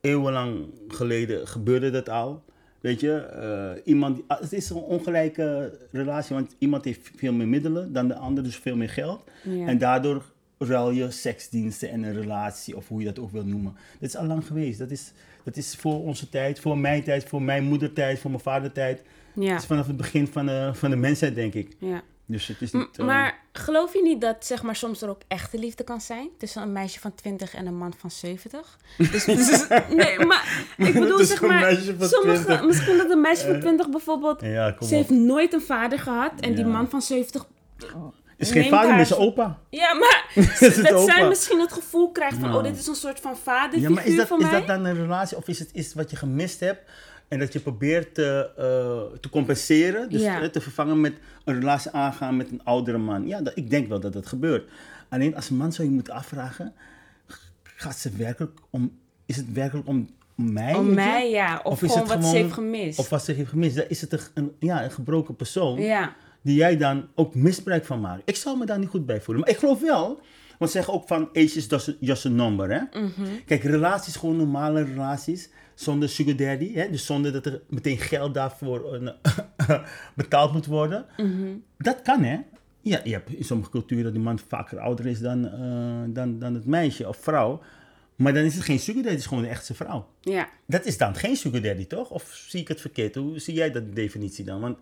eeuwenlang 0.00 0.66
geleden, 0.88 1.48
gebeurde 1.48 1.90
dat 1.90 2.08
al. 2.08 2.44
Weet 2.80 3.00
je, 3.00 3.16
eh, 3.16 3.82
iemand, 3.84 4.20
ah, 4.26 4.40
het 4.40 4.52
is 4.52 4.70
een 4.70 4.76
ongelijke 4.76 5.78
relatie, 5.92 6.34
want 6.34 6.54
iemand 6.58 6.84
heeft 6.84 7.10
veel 7.16 7.32
meer 7.32 7.48
middelen 7.48 7.92
dan 7.92 8.08
de 8.08 8.14
ander, 8.14 8.44
dus 8.44 8.56
veel 8.56 8.76
meer 8.76 8.88
geld. 8.90 9.24
ja. 9.42 9.66
En 9.66 9.78
daardoor 9.78 10.22
ruil 10.64 10.90
je 10.90 11.10
seksdiensten 11.10 11.90
en 11.90 12.02
een 12.02 12.14
relatie, 12.14 12.76
of 12.76 12.88
hoe 12.88 13.00
je 13.00 13.06
dat 13.06 13.18
ook 13.18 13.30
wil 13.30 13.44
noemen. 13.44 13.72
Dat 14.00 14.08
is 14.08 14.16
al 14.16 14.26
lang 14.26 14.46
geweest. 14.46 14.78
Dat 14.78 14.90
is, 14.90 15.12
dat 15.44 15.56
is 15.56 15.74
voor 15.76 16.02
onze 16.04 16.28
tijd, 16.28 16.60
voor 16.60 16.78
mijn 16.78 17.02
tijd, 17.02 17.24
voor 17.24 17.42
mijn 17.42 17.64
moedertijd, 17.64 18.18
voor 18.18 18.30
mijn 18.30 18.42
vadertijd. 18.42 19.02
ja. 19.34 19.50
Het 19.52 19.60
is 19.60 19.66
vanaf 19.66 19.86
het 19.86 19.96
begin 19.96 20.26
van 20.28 20.46
de, 20.46 20.70
van 20.74 20.90
de 20.90 20.96
mensheid, 20.96 21.34
denk 21.34 21.54
ik. 21.54 21.76
ja. 21.78 22.02
Dus 22.26 22.46
het 22.46 22.60
is 22.60 22.72
niet... 22.72 22.98
eh, 22.98 23.06
Maar 23.06 23.38
geloof 23.52 23.92
je 23.92 24.02
niet 24.02 24.20
dat 24.20 24.36
zeg 24.46 24.62
maar, 24.62 24.76
soms 24.76 25.02
er 25.02 25.08
ook 25.08 25.20
echte 25.28 25.58
liefde 25.58 25.84
kan 25.84 26.00
zijn? 26.00 26.28
Tussen 26.38 26.62
een 26.62 26.72
meisje 26.72 27.00
van 27.00 27.14
20 27.14 27.54
en 27.54 27.66
een 27.66 27.76
man 27.76 27.94
van 27.98 28.10
70? 28.10 28.78
Dus, 28.96 29.24
dus- 29.24 29.66
nee, 29.94 30.18
maar 30.18 30.64
ik 30.76 30.92
bedoel 30.92 31.24
zeg 31.24 31.40
maar... 31.40 31.74
sommige, 32.00 32.44
20. 32.44 32.64
Misschien 32.66 32.96
dat 32.96 33.10
een 33.10 33.20
meisje 33.20 33.46
van 33.50 33.60
20 33.60 33.90
bijvoorbeeld... 33.90 34.40
Ja, 34.40 34.68
Ze 34.78 34.84
op. 34.84 34.90
heeft 34.90 35.10
nooit 35.10 35.52
een 35.52 35.60
vader 35.60 35.98
gehad. 35.98 36.32
En 36.40 36.54
die 36.54 36.64
man 36.64 36.90
van 36.90 37.02
70... 37.02 37.46
is 38.40 38.50
geen 38.50 38.68
vader, 38.68 38.90
maar 38.90 39.00
is 39.00 39.14
opa. 39.14 39.58
Ja, 39.70 39.94
maar 39.94 40.32
dat 40.60 40.74
zij 40.80 40.92
opa? 40.94 41.28
misschien 41.28 41.60
het 41.60 41.72
gevoel 41.72 42.10
krijgt 42.12 42.36
van... 42.38 42.54
Oh, 42.54 42.62
dit 42.62 42.78
is 42.78 42.86
een 42.86 42.94
soort 42.94 43.20
van 43.20 43.36
vaderfiguur 43.36 43.88
Ja, 43.88 43.94
maar 43.94 44.06
is 44.06 44.16
dat, 44.16 44.30
is 44.30 44.36
mij. 44.42 44.50
dat 44.50 44.66
dan 44.66 44.84
een 44.84 44.94
relatie 44.94 45.36
of 45.36 45.48
is 45.48 45.58
het 45.58 45.70
iets 45.72 45.94
wat 45.94 46.10
je 46.10 46.16
gemist 46.16 46.60
hebt 46.60 46.90
en 47.28 47.38
dat 47.38 47.52
je 47.52 47.60
probeert 47.60 48.14
te, 48.14 48.50
eh, 48.56 49.18
te 49.20 49.28
compenseren? 49.30 50.10
Dus 50.10 50.20
Ja. 50.22 50.40
eh, 50.42 50.48
te 50.48 50.60
vervangen 50.60 51.00
met 51.00 51.12
een 51.44 51.54
relatie 51.58 51.90
aangaan 51.90 52.36
met 52.36 52.50
een 52.50 52.60
oudere 52.64 52.98
man. 52.98 53.26
Ja, 53.26 53.40
dat, 53.42 53.52
ik 53.56 53.70
denk 53.70 53.88
wel 53.88 54.00
dat 54.00 54.12
dat 54.12 54.26
gebeurt. 54.26 54.70
Alleen 55.08 55.36
als 55.36 55.50
een 55.50 55.56
man 55.56 55.72
zou 55.72 55.88
je 55.88 55.94
moeten 55.94 56.14
afvragen, 56.14 56.72
gaat 57.62 57.96
ze 57.98 58.10
werkelijk 58.16 58.58
om, 58.70 58.98
is 59.26 59.36
het 59.36 59.52
werkelijk 59.52 59.88
om, 59.88 60.08
mij? 60.34 60.74
Om 60.74 60.94
mij, 60.94 61.30
ja. 61.30 61.60
Of, 61.64 61.72
Of 61.72 61.82
is 61.82 61.94
het 61.94 61.98
wat 62.08 62.10
ze 62.16 62.18
gewoon- 62.20 62.34
heeft 62.34 62.52
gemist. 62.52 62.98
Of 62.98 63.08
wat 63.08 63.24
ze 63.24 63.32
heeft 63.32 63.48
gemist? 63.50 63.84
Is 63.88 64.00
het 64.00 64.12
een, 64.12 64.20
een, 64.34 64.52
ja, 64.58 64.84
een 64.84 64.90
gebroken 64.90 65.36
persoon 65.36 65.80
ja. 65.80 66.14
Die 66.42 66.54
jij 66.56 66.76
dan 66.76 67.08
ook 67.14 67.34
misbruik 67.34 67.84
van 67.84 68.00
maakt. 68.00 68.22
Ik 68.24 68.36
zou 68.36 68.58
me 68.58 68.66
daar 68.66 68.78
niet 68.78 68.88
goed 68.88 69.06
bij 69.06 69.20
voelen. 69.20 69.42
Maar 69.44 69.52
ik 69.52 69.58
geloof 69.58 69.80
wel, 69.80 70.06
want 70.58 70.70
ze 70.70 70.76
zeggen 70.76 70.94
ook 70.94 71.06
van 71.08 71.28
age 71.28 71.40
is 71.42 71.66
just 72.00 72.26
a- 72.26 72.28
number. 72.28 72.70
Hè? 72.70 73.00
Mhm. 73.00 73.28
Kijk, 73.46 73.62
relaties, 73.62 74.16
gewoon 74.16 74.36
normale 74.36 74.82
relaties, 74.84 75.50
zonder 75.74 76.08
sugar 76.08 76.36
daddy. 76.36 76.72
Hè? 76.74 76.90
Dus 76.90 77.06
zonder 77.06 77.32
dat 77.32 77.46
er 77.46 77.60
meteen 77.68 77.98
geld 77.98 78.34
daarvoor 78.34 78.94
eh, 78.94 79.08
betaald 80.14 80.52
moet 80.52 80.66
worden. 80.66 81.06
Mhm. 81.16 81.48
Dat 81.78 82.02
kan, 82.02 82.22
hè? 82.22 82.38
Ja, 82.82 83.00
je 83.04 83.12
hebt 83.12 83.30
in 83.32 83.44
sommige 83.44 83.70
culturen 83.70 84.04
dat 84.04 84.12
die 84.12 84.22
man 84.22 84.38
vaker 84.48 84.78
ouder 84.78 85.06
is 85.06 85.20
dan, 85.20 85.44
eh, 85.48 86.14
dan, 86.14 86.38
dan 86.38 86.54
het 86.54 86.66
meisje 86.66 87.08
of 87.08 87.16
vrouw. 87.16 87.60
Maar 88.16 88.34
dan 88.34 88.42
is 88.44 88.54
het 88.54 88.64
geen 88.64 88.78
sugar 88.78 88.94
daddy, 88.94 89.10
het 89.10 89.18
is 89.20 89.26
gewoon 89.26 89.44
een 89.44 89.50
echte 89.50 89.74
vrouw. 89.74 90.08
ja. 90.20 90.48
Dat 90.66 90.84
is 90.84 90.98
dan 90.98 91.14
geen 91.14 91.36
sugar 91.36 91.60
daddy, 91.62 91.86
toch? 91.86 92.10
Of 92.10 92.44
zie 92.48 92.60
ik 92.60 92.68
het 92.68 92.80
verkeerd? 92.80 93.14
Hoe 93.14 93.38
zie 93.38 93.54
jij 93.54 93.70
dat 93.70 93.94
definitie 93.94 94.44
dan? 94.44 94.60
Want 94.60 94.78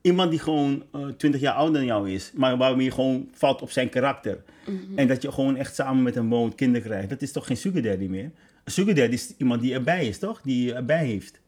iemand 0.00 0.30
die 0.30 0.38
gewoon 0.38 0.84
eh 0.92 1.06
20 1.06 1.40
jaar 1.40 1.54
ouder 1.54 1.74
dan 1.74 1.84
jou 1.84 2.10
is, 2.10 2.32
maar 2.34 2.56
waarmee 2.56 2.84
je 2.84 2.90
gewoon 2.90 3.28
valt 3.32 3.62
op 3.62 3.70
zijn 3.70 3.88
karakter. 3.88 4.42
Mhm. 4.66 4.98
En 4.98 5.08
dat 5.08 5.22
je 5.22 5.32
gewoon 5.32 5.56
echt 5.56 5.74
samen 5.74 6.02
met 6.02 6.14
hem 6.14 6.28
woont, 6.28 6.54
kinderen 6.54 6.86
krijgt. 6.88 7.08
Dat 7.08 7.22
is 7.22 7.32
toch 7.32 7.46
geen 7.46 7.56
sugar 7.56 7.82
daddy 7.82 8.06
meer? 8.06 8.30
Een 8.64 8.72
sugar 8.72 8.94
daddy 8.94 9.14
is 9.14 9.34
iemand 9.36 9.60
die 9.60 9.74
erbij 9.74 10.06
is, 10.06 10.18
toch? 10.18 10.40
Die 10.42 10.74
erbij 10.74 11.06
heeft. 11.06 11.40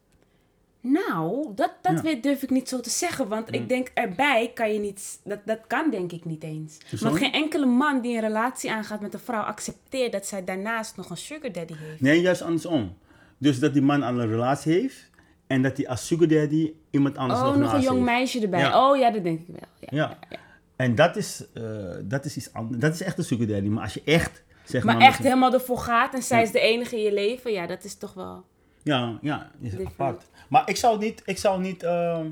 Nou, 0.83 1.47
dat, 1.55 1.73
dat 1.83 1.93
Ja. 1.97 2.03
weet, 2.03 2.23
durf 2.23 2.43
ik 2.43 2.51
niet 2.51 2.69
zo 2.69 2.81
te 2.81 2.91
zeggen. 2.91 3.29
Want 3.29 3.55
ik 3.55 3.69
denk 3.69 3.91
erbij 3.95 4.51
kan 4.55 4.73
je 4.73 4.79
niet. 4.79 5.21
Dat, 5.25 5.39
dat 5.45 5.59
kan 5.67 5.91
denk 5.91 6.13
ik 6.13 6.25
niet 6.25 6.43
eens. 6.43 6.79
Want 7.01 7.17
geen 7.17 7.33
enkele 7.33 7.67
man 7.67 8.01
die 8.01 8.15
een 8.15 8.21
relatie 8.21 8.71
aangaat 8.73 9.01
met 9.01 9.15
een 9.15 9.21
vrouw 9.21 9.43
accepteert 9.43 10.13
dat 10.13 10.27
zij 10.27 10.45
daarnaast 10.45 10.97
nog 10.97 11.11
een 11.11 11.17
sugar 11.17 11.53
daddy 11.53 11.75
heeft. 11.77 12.01
Nee, 12.01 12.21
juist 12.21 12.43
andersom. 12.43 12.97
Dus 13.39 13.59
dat 13.59 13.73
die 13.73 13.83
man 13.83 14.03
al 14.03 14.21
een 14.21 14.29
relatie 14.29 14.73
heeft 14.73 15.10
en 15.51 15.63
dat 15.63 15.77
hij 15.77 15.89
als 15.89 16.07
sugar 16.07 16.29
daddy 16.29 16.73
iemand 16.91 17.17
anders 17.17 17.41
Oh, 17.41 17.47
nog 17.47 17.57
nog 17.57 17.73
een 17.73 17.81
jong 17.81 17.95
heeft. 17.95 18.11
meisje 18.11 18.41
erbij. 18.41 18.61
Ja. 18.61 18.89
Oh 18.91 18.97
ja, 18.97 19.11
dat 19.11 19.23
denk 19.23 19.41
ik 19.41 19.47
wel. 19.47 19.69
Ja. 19.81 20.19
Ja. 20.31 20.37
En 20.77 20.95
dat 20.95 21.17
is, 21.17 21.45
eh, 21.55 21.63
dat 22.03 22.25
is 22.25 22.37
iets 22.37 22.53
anders. 22.53 22.81
Dat 22.81 22.95
is 22.95 23.03
echt 23.03 23.19
een 23.19 23.25
sugar 23.25 23.47
daddy. 23.47 23.69
Maar 23.69 23.83
als 23.83 23.95
je 23.95 24.03
echt, 24.05 24.43
zeg 24.65 24.85
Maar 24.85 24.97
maar... 24.97 25.05
echt 25.07 25.19
helemaal 25.19 25.53
ervoor 25.53 25.79
gaat 25.79 26.15
en 26.15 26.23
zij 26.23 26.43
is 26.43 26.51
de 26.53 26.61
enige 26.61 26.97
in 26.97 27.03
je 27.03 27.13
leven, 27.13 27.53
ja, 27.53 27.67
dat 27.67 27.85
is 27.85 27.95
toch 27.95 28.15
wel. 28.15 28.45
Ja, 28.83 29.19
ja, 29.23 29.51
is 29.61 29.71
Different. 29.71 29.89
apart. 29.91 30.25
Maar 30.49 30.69
ik 30.69 30.77
zou 30.77 30.99
niet, 30.99 31.23
ik 31.25 31.39
zou 31.39 31.61
niet, 31.61 31.83
ehm, 31.83 32.27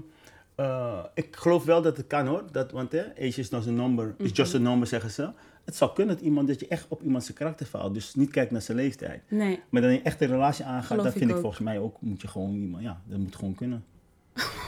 eh, 0.54 0.98
ik 1.14 1.36
geloof 1.36 1.64
wel 1.64 1.82
dat 1.82 1.96
het 1.96 2.06
kan 2.06 2.26
hoor. 2.26 2.44
Dat, 2.52 2.70
want 2.72 2.92
hè, 2.92 3.04
age 3.14 3.40
is 3.40 3.50
not 3.50 3.66
a 3.66 3.70
number, 3.70 4.14
is 4.18 4.30
just 4.32 4.52
Mhm. 4.54 4.66
a 4.66 4.68
number 4.68 4.88
zeggen 4.88 5.10
ze. 5.10 5.30
Het 5.68 5.76
zou 5.76 5.92
kunnen 5.92 6.16
dat 6.16 6.24
iemand, 6.24 6.48
dat 6.48 6.60
je 6.60 6.68
echt 6.68 6.86
op 6.88 7.02
iemand 7.02 7.24
zijn 7.24 7.36
karakter 7.36 7.66
valt. 7.66 7.94
Dus 7.94 8.14
niet 8.14 8.30
kijkt 8.30 8.50
naar 8.50 8.62
zijn 8.62 8.76
leeftijd. 8.76 9.22
Nee. 9.28 9.60
Maar 9.68 9.82
dan 9.82 9.92
je 9.92 10.02
echt 10.02 10.20
een 10.20 10.28
relatie 10.28 10.64
aangaat, 10.64 10.86
Geloof 10.86 11.04
dat 11.04 11.12
vind 11.12 11.30
ik 11.30 11.36
volgens 11.36 11.60
mij 11.60 11.78
ook, 11.78 12.00
moet 12.00 12.20
je 12.20 12.28
gewoon 12.28 12.54
iemand, 12.54 12.82
ja, 12.82 13.02
dat 13.06 13.18
moet 13.18 13.36
gewoon 13.36 13.54
kunnen. 13.54 13.84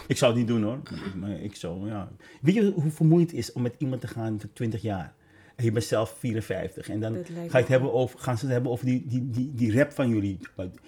ik 0.07 0.17
zou 0.17 0.31
het 0.31 0.41
niet 0.41 0.49
doen 0.49 0.63
hoor. 0.63 0.79
Maar 1.17 1.31
ik 1.31 1.57
zou, 1.57 1.89
ja. 1.89 2.09
Weet 2.41 2.55
je 2.55 2.73
hoe 2.75 2.91
vermoeiend 2.91 3.31
het 3.31 3.39
is 3.39 3.53
om 3.53 3.63
met 3.63 3.75
iemand 3.79 4.01
te 4.01 4.07
gaan 4.07 4.41
voor 4.41 4.53
20 4.53 4.83
jaar? 4.83 5.15
En 5.57 5.65
je 5.65 5.73
bent 5.73 5.85
zelf 5.85 6.17
54. 6.19 6.89
En 6.89 7.01
dan 7.01 7.25
ga 7.25 7.33
je 7.35 7.49
het 7.51 7.69
hebben 7.69 7.93
over, 7.93 8.19
gaan 8.19 8.39
ze 8.39 8.45
het 8.45 8.53
hebben 8.53 8.73
over 8.73 8.87
die, 8.87 9.07
die, 9.07 9.31
die, 9.31 9.55
die 9.55 9.77
rap 9.77 9.93
van 9.93 10.09
jullie. 10.09 10.39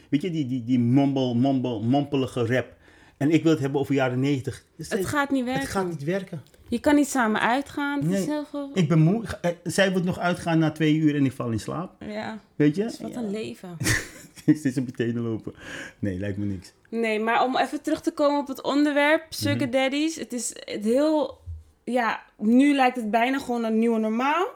Weet 0.09 0.23
je, 0.23 0.31
die, 0.31 0.47
die, 0.47 0.65
die 0.65 0.79
mombel, 0.79 1.35
mombel, 1.35 1.83
mompelige 1.83 2.47
rap. 2.47 2.77
En 3.17 3.31
ik 3.31 3.43
wil 3.43 3.53
het 3.53 3.61
hebben 3.61 3.81
over 3.81 3.95
jaren 3.95 4.21
90. 4.21 4.65
Dus 4.77 4.89
Het 4.91 5.07
gaat 5.07 5.31
niet 5.31 5.45
werken. 5.45 5.63
het 5.63 5.71
gaat 5.71 5.89
niet 5.89 6.05
werken. 6.05 6.43
Je 6.69 6.81
kan 6.81 6.95
niet 6.95 7.09
samen 7.09 7.41
uitgaan. 7.41 8.03
Het 8.03 8.13
is 8.21 8.27
heel 8.27 8.45
veel. 8.51 8.71
Ik 8.75 8.89
ben 8.89 8.99
moe. 8.99 9.23
Eh, 9.41 9.51
Zij 9.65 9.93
wil 9.93 10.03
nog 10.03 10.19
uitgaan 10.19 10.59
na 10.59 10.71
twee 10.71 10.95
uur 10.97 11.15
en 11.15 11.25
ik 11.25 11.33
val 11.33 11.51
in 11.51 11.61
slaap. 11.61 11.93
Ja, 12.07 12.39
Weet 12.57 12.77
je? 12.77 12.83
het 12.83 12.93
is 12.93 13.01
wat 13.01 13.15
een 13.15 13.31
leven. 13.31 13.77
Ik 14.45 14.57
zit 14.57 14.77
op 14.79 14.87
je 14.87 14.93
tenen 14.93 15.23
lopen. 15.23 15.55
Nee, 15.99 16.19
lijkt 16.19 16.39
me 16.39 16.45
niks. 16.45 16.73
Nee, 16.89 17.21
maar 17.21 17.45
om 17.45 17.57
even 17.57 17.83
terug 17.83 18.01
te 18.01 18.11
komen 18.11 18.41
op 18.41 18.49
het 18.49 18.63
onderwerp, 18.63 19.25
sugar 19.29 19.71
daddies. 19.71 20.17
Het 20.17 20.33
is 20.33 20.53
het 20.65 20.85
heel, 20.85 21.39
ja, 21.85 22.23
nu 22.39 22.75
lijkt 22.75 22.97
het 22.97 23.11
bijna 23.11 23.39
gewoon 23.39 23.65
een 23.65 23.79
nieuwe 23.79 23.99
normaal. 23.99 24.47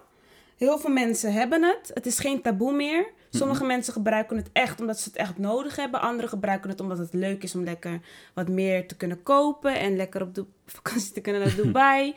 Heel 0.56 0.78
veel 0.78 0.90
mensen 0.90 1.32
hebben 1.32 1.62
het. 1.62 1.90
Het 1.94 2.06
is 2.06 2.18
geen 2.18 2.42
taboe 2.42 2.72
meer. 2.72 3.06
Sommige 3.36 3.64
mensen 3.64 3.92
gebruiken 3.92 4.36
het 4.36 4.50
echt 4.52 4.80
omdat 4.80 4.98
ze 4.98 5.08
het 5.08 5.18
echt 5.18 5.38
nodig 5.38 5.76
hebben. 5.76 6.00
Anderen 6.00 6.30
gebruiken 6.30 6.70
het 6.70 6.80
omdat 6.80 6.98
het 6.98 7.14
leuk 7.14 7.42
is 7.42 7.54
om 7.54 7.64
lekker 7.64 8.00
wat 8.34 8.48
meer 8.48 8.88
te 8.88 8.96
kunnen 8.96 9.22
kopen. 9.22 9.78
En 9.78 9.96
lekker 9.96 10.22
op 10.22 10.34
de 10.34 10.44
vakantie 10.66 11.12
te 11.12 11.20
kunnen 11.20 11.42
naar 11.42 11.56
Dubai. 11.62 12.14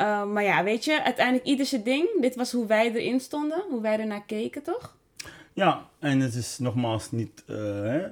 Uh, 0.00 0.24
maar 0.24 0.42
ja, 0.42 0.64
weet 0.64 0.84
je, 0.84 1.02
uiteindelijk 1.02 1.46
ieder 1.46 1.66
zijn 1.66 1.82
ding. 1.82 2.20
Dit 2.20 2.36
was 2.36 2.52
hoe 2.52 2.66
wij 2.66 2.92
erin 2.92 3.20
stonden. 3.20 3.64
Hoe 3.70 3.80
wij 3.80 3.98
ernaar 3.98 4.24
keken, 4.26 4.62
toch? 4.62 4.96
Ja, 5.56 5.88
en 5.98 6.20
het 6.20 6.34
is 6.34 6.58
nogmaals 6.58 7.10
niet 7.10 7.42
eh, 7.46 7.56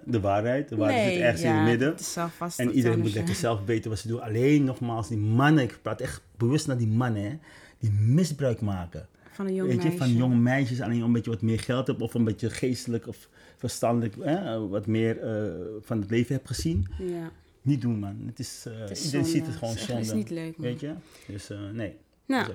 de 0.04 0.20
waarheid. 0.20 0.68
De 0.68 0.76
waarheid 0.76 1.12
zit 1.12 1.22
ergens 1.22 1.42
in 1.42 1.50
het 1.50 1.64
midden. 1.64 1.88
Het 1.88 2.00
is 2.00 2.12
zelf 2.12 2.34
vast 2.34 2.58
En 2.58 2.70
iedereen 2.70 2.98
moet 2.98 3.14
lekker 3.14 3.34
zelf 3.34 3.64
weten 3.64 3.90
wat 3.90 3.98
ze 3.98 4.08
doen. 4.08 4.22
Alleen 4.22 4.64
nogmaals, 4.64 5.08
die 5.08 5.18
mannen, 5.18 5.64
ik 5.64 5.78
praat 5.82 6.00
echt 6.00 6.22
bewust 6.36 6.66
naar 6.66 6.76
die 6.76 6.86
mannen, 6.86 7.22
hè, 7.22 7.38
die 7.78 7.90
misbruik 7.90 8.60
maken. 8.60 9.08
Van 9.34 9.46
een 9.46 9.54
jong 9.54 9.68
Weet 9.68 9.76
je, 9.82 9.88
meisje. 9.88 9.98
van 10.04 10.12
jonge 10.16 10.36
meisjes, 10.36 10.80
alleen 10.80 11.00
een 11.00 11.12
beetje 11.12 11.30
wat 11.30 11.42
meer 11.42 11.60
geld 11.60 11.86
hebt 11.86 12.02
of 12.02 12.14
een 12.14 12.24
beetje 12.24 12.50
geestelijk 12.50 13.06
of 13.06 13.28
verstandelijk, 13.56 14.14
hè, 14.20 14.68
wat 14.68 14.86
meer 14.86 15.20
eh, 15.20 15.52
van 15.80 16.00
het 16.00 16.10
leven 16.10 16.34
hebt 16.34 16.46
gezien. 16.46 16.86
Ja. 16.98 17.30
Niet 17.62 17.80
doen, 17.80 17.98
man. 17.98 18.22
Het 18.26 18.38
is, 18.38 18.64
eh 18.66 18.78
Het 18.78 18.90
is 18.90 19.04
iedereen 19.04 19.26
ziet 19.26 19.46
het 19.46 19.56
gewoon 19.56 19.76
zonde. 19.76 19.92
het 19.94 20.04
is 20.06 20.12
niet 20.12 20.30
leuk, 20.30 20.56
man. 20.56 20.66
Weet 20.66 20.80
je? 20.80 20.92
Dus 21.26 21.50
eh, 21.50 21.58
nee. 21.72 21.96
Nou, 22.26 22.46
Dat. 22.46 22.54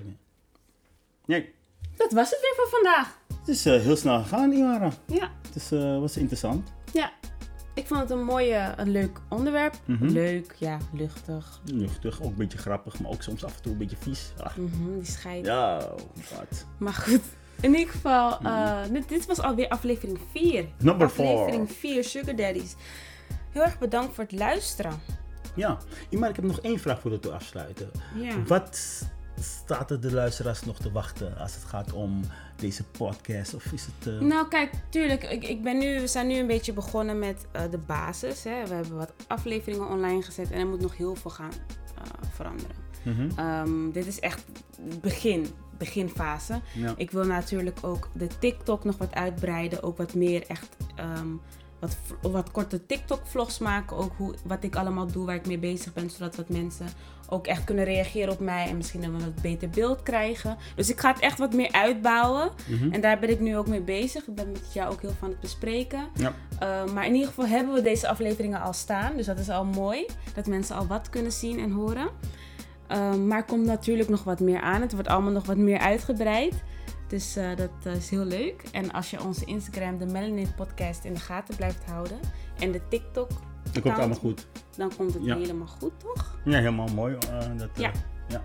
Nee, 1.26 1.50
dat 1.98 2.12
was 2.12 2.30
het 2.30 2.40
weer 2.42 2.54
voor 2.56 2.68
vandaag. 2.70 3.20
het 3.40 3.48
is 3.48 3.64
heel 3.64 3.96
snel 3.96 4.22
gegaan, 4.22 4.52
Iwara. 4.52 4.92
Ja. 5.06 5.32
Het 5.48 5.56
is, 5.56 5.70
was 6.00 6.18
interessant. 6.18 6.72
Ja. 6.94 7.12
Ik 7.80 7.88
vond 7.88 8.00
het 8.02 8.10
een 8.10 8.24
mooie, 8.24 8.74
een 8.78 8.90
leuk 8.92 9.20
onderwerp. 9.30 9.74
Mhm. 9.86 10.06
Leuk, 10.06 10.56
ja, 10.58 10.78
luchtig. 10.94 11.60
Luchtig, 11.66 12.22
ook 12.22 12.30
een 12.30 12.36
beetje 12.36 12.58
grappig, 12.58 13.00
maar 13.00 13.12
ook 13.12 13.22
soms 13.22 13.44
af 13.46 13.56
en 13.56 13.62
toe 13.62 13.72
een 13.72 13.78
beetje 13.78 13.98
vies. 14.00 14.32
Ah, 14.38 14.56
Mhm, 14.56 14.94
die 15.00 15.06
scheid. 15.06 15.46
ja, 15.46 15.78
wat. 16.38 16.66
Maar 16.78 16.94
goed, 16.94 17.22
in 17.62 17.76
ieder 17.76 17.94
geval, 17.94 18.40
eh, 18.44 18.82
dit, 18.92 19.10
dit 19.10 19.26
was 19.26 19.40
alweer 19.42 19.68
aflevering 19.70 20.20
4. 20.32 20.62
Mhm. 20.64 20.86
Number 20.86 21.10
four. 21.10 21.26
Aflevering 21.38 21.72
4, 21.72 22.04
Sugar 22.04 22.36
Daddies. 22.36 22.76
Heel 23.52 23.64
erg 23.64 23.80
bedankt 23.80 24.16
voor 24.16 24.24
het 24.24 24.34
luisteren. 24.34 24.94
Ja, 25.56 25.78
Iwara, 26.10 26.30
ik 26.30 26.36
heb 26.36 26.46
nog 26.46 26.60
één 26.62 26.80
vraag 26.80 27.00
voordat 27.00 27.24
we 27.26 27.32
afsluiten. 27.32 27.92
Ja. 28.16 28.44
Wat 28.48 29.02
staat 29.44 29.92
er 29.92 30.02
de 30.02 30.12
luisteraars 30.14 30.64
nog 30.64 30.80
te 30.80 30.92
wachten 30.92 31.38
als 31.38 31.56
het 31.56 31.64
gaat 31.64 31.94
om 31.94 32.22
deze 32.56 32.84
podcast? 32.84 33.54
Of 33.54 33.66
is 33.72 33.86
het... 33.86 34.14
eh, 34.14 34.20
Nou, 34.20 34.48
kijk, 34.48 34.72
tuurlijk. 34.90 35.24
Ik, 35.24 35.44
ik 35.48 35.64
ben 35.64 35.78
nu, 35.78 36.00
we 36.00 36.08
zijn 36.08 36.28
nu 36.28 36.36
een 36.38 36.48
beetje 36.48 36.74
begonnen 36.74 37.20
met 37.20 37.46
eh, 37.52 37.62
de 37.72 37.78
basis. 37.78 38.44
Hè. 38.44 38.68
We 38.68 38.74
hebben 38.74 38.98
wat 38.98 39.14
afleveringen 39.28 39.88
online 39.90 40.22
gezet 40.22 40.52
en 40.52 40.60
er 40.60 40.68
moet 40.68 40.82
nog 40.82 40.98
heel 40.98 41.16
veel 41.16 41.32
gaan 41.32 41.52
eh, 41.96 42.04
veranderen. 42.34 42.76
mhm, 43.04 43.30
Ehm, 43.36 43.92
dit 43.92 44.06
is 44.08 44.20
echt 44.20 44.46
het 44.90 45.02
begin, 45.02 45.46
beginfase. 45.78 46.62
ja. 46.74 46.94
Ik 46.98 47.12
wil 47.12 47.24
natuurlijk 47.26 47.78
ook 47.82 48.10
de 48.14 48.28
TikTok 48.40 48.84
nog 48.84 48.98
wat 48.98 49.14
uitbreiden. 49.14 49.84
Ook 49.84 49.98
wat 49.98 50.14
meer 50.14 50.44
echt 50.48 50.68
ehm, 50.96 51.28
wat, 51.80 51.98
wat 52.22 52.52
korte 52.52 52.86
TikTok-vlogs 52.86 53.60
maken. 53.60 53.98
Ook 53.98 54.12
hoe, 54.18 54.34
wat 54.44 54.64
ik 54.64 54.76
allemaal 54.76 55.08
doe, 55.08 55.26
waar 55.26 55.36
ik 55.36 55.48
mee 55.48 55.58
bezig 55.58 55.94
ben. 55.94 56.10
Zodat 56.10 56.36
wat 56.36 56.50
mensen 56.50 56.88
ook 57.30 57.48
echt 57.48 57.64
kunnen 57.64 57.86
reageren 57.86 58.34
op 58.34 58.40
mij. 58.40 58.68
En 58.68 58.78
misschien 58.78 59.04
een 59.04 59.12
wat 59.12 59.42
beter 59.42 59.70
beeld 59.70 60.04
krijgen. 60.04 60.58
Dus 60.76 60.90
ik 60.90 61.00
ga 61.00 61.12
het 61.12 61.20
echt 61.20 61.38
wat 61.38 61.54
meer 61.54 61.72
uitbouwen. 61.72 62.52
mhm. 62.68 62.92
En 62.92 63.02
daar 63.02 63.20
ben 63.20 63.30
ik 63.30 63.40
nu 63.40 63.58
ook 63.58 63.68
mee 63.68 63.82
bezig. 63.82 64.28
Ik 64.28 64.36
ben 64.36 64.52
met 64.52 64.74
jou 64.74 64.92
ook 64.92 65.02
heel 65.02 65.14
aan 65.22 65.30
het 65.30 65.40
bespreken. 65.40 66.08
Ja. 66.14 66.34
Uh, 66.64 66.94
maar 66.94 67.06
in 67.06 67.14
ieder 67.14 67.28
geval 67.28 67.48
hebben 67.48 67.74
we 67.74 67.82
deze 67.82 68.08
afleveringen 68.08 68.62
al 68.62 68.74
staan. 68.74 69.16
Dus 69.16 69.26
dat 69.26 69.40
is 69.40 69.50
al 69.50 69.66
mooi. 69.66 70.06
Dat 70.34 70.48
mensen 70.48 70.76
al 70.76 70.88
wat 70.88 71.10
kunnen 71.10 71.32
zien 71.32 71.60
en 71.60 71.72
horen. 71.72 72.10
Um, 72.92 73.28
maar 73.28 73.38
er 73.38 73.44
komt 73.44 73.66
natuurlijk 73.66 74.10
nog 74.10 74.24
wat 74.24 74.40
meer 74.40 74.62
aan. 74.62 74.82
Het 74.82 74.94
wordt 74.94 75.08
allemaal 75.08 75.32
nog 75.32 75.46
wat 75.46 75.58
meer 75.58 75.80
uitgebreid. 75.80 76.54
Dus 77.10 77.38
uh, 77.38 77.56
dat 77.56 77.70
uh, 77.88 77.96
is 77.96 78.10
heel 78.10 78.26
leuk. 78.26 78.64
En 78.72 78.92
als 78.92 79.10
je 79.10 79.24
onze 79.24 79.46
Instagram, 79.46 79.98
de 79.98 80.06
Melanin 80.06 80.56
Podcast, 80.56 81.04
in 81.04 81.14
de 81.14 81.20
gaten 81.20 81.56
blijft 81.56 81.86
houden. 81.86 82.20
En 82.60 82.72
de 82.72 82.82
TikTok. 82.90 83.30
Dat 83.72 83.82
komt 83.84 83.98
allemaal 83.98 84.18
goed. 84.18 84.48
Dan 84.78 84.92
komt 84.98 85.14
het 85.14 85.26
Ja. 85.26 85.36
helemaal 85.38 85.68
goed, 85.68 85.92
toch? 86.00 86.38
Ja, 86.46 86.58
helemaal 86.58 86.88
mooi. 86.88 87.16
eh, 87.30 87.40
dat, 87.58 87.70
eh, 87.74 87.82
Ja. 87.82 87.92
ja. 88.28 88.44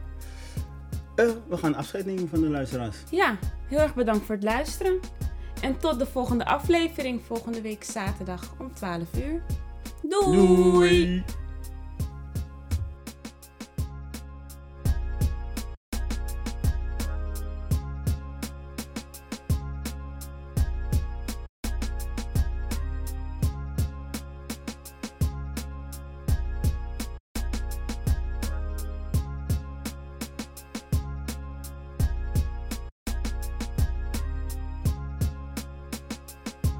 Eh, 1.15 1.29
we 1.49 1.57
gaan 1.57 1.75
afscheid 1.75 2.07
nemen 2.07 2.29
van 2.29 2.41
de 2.41 2.49
luisteraars. 2.49 2.97
Ja, 3.11 3.39
heel 3.69 3.79
erg 3.79 3.95
bedankt 3.95 4.25
voor 4.27 4.35
het 4.35 4.45
luisteren. 4.45 4.99
En 5.61 5.77
tot 5.79 5.99
de 5.99 6.07
volgende 6.07 6.45
aflevering, 6.47 7.23
volgende 7.25 7.61
week 7.61 7.85
zaterdag 7.85 8.55
om 8.59 8.73
12 8.75 9.09
uur. 9.17 9.43
Doei! 10.03 10.37
Doei. 10.37 11.25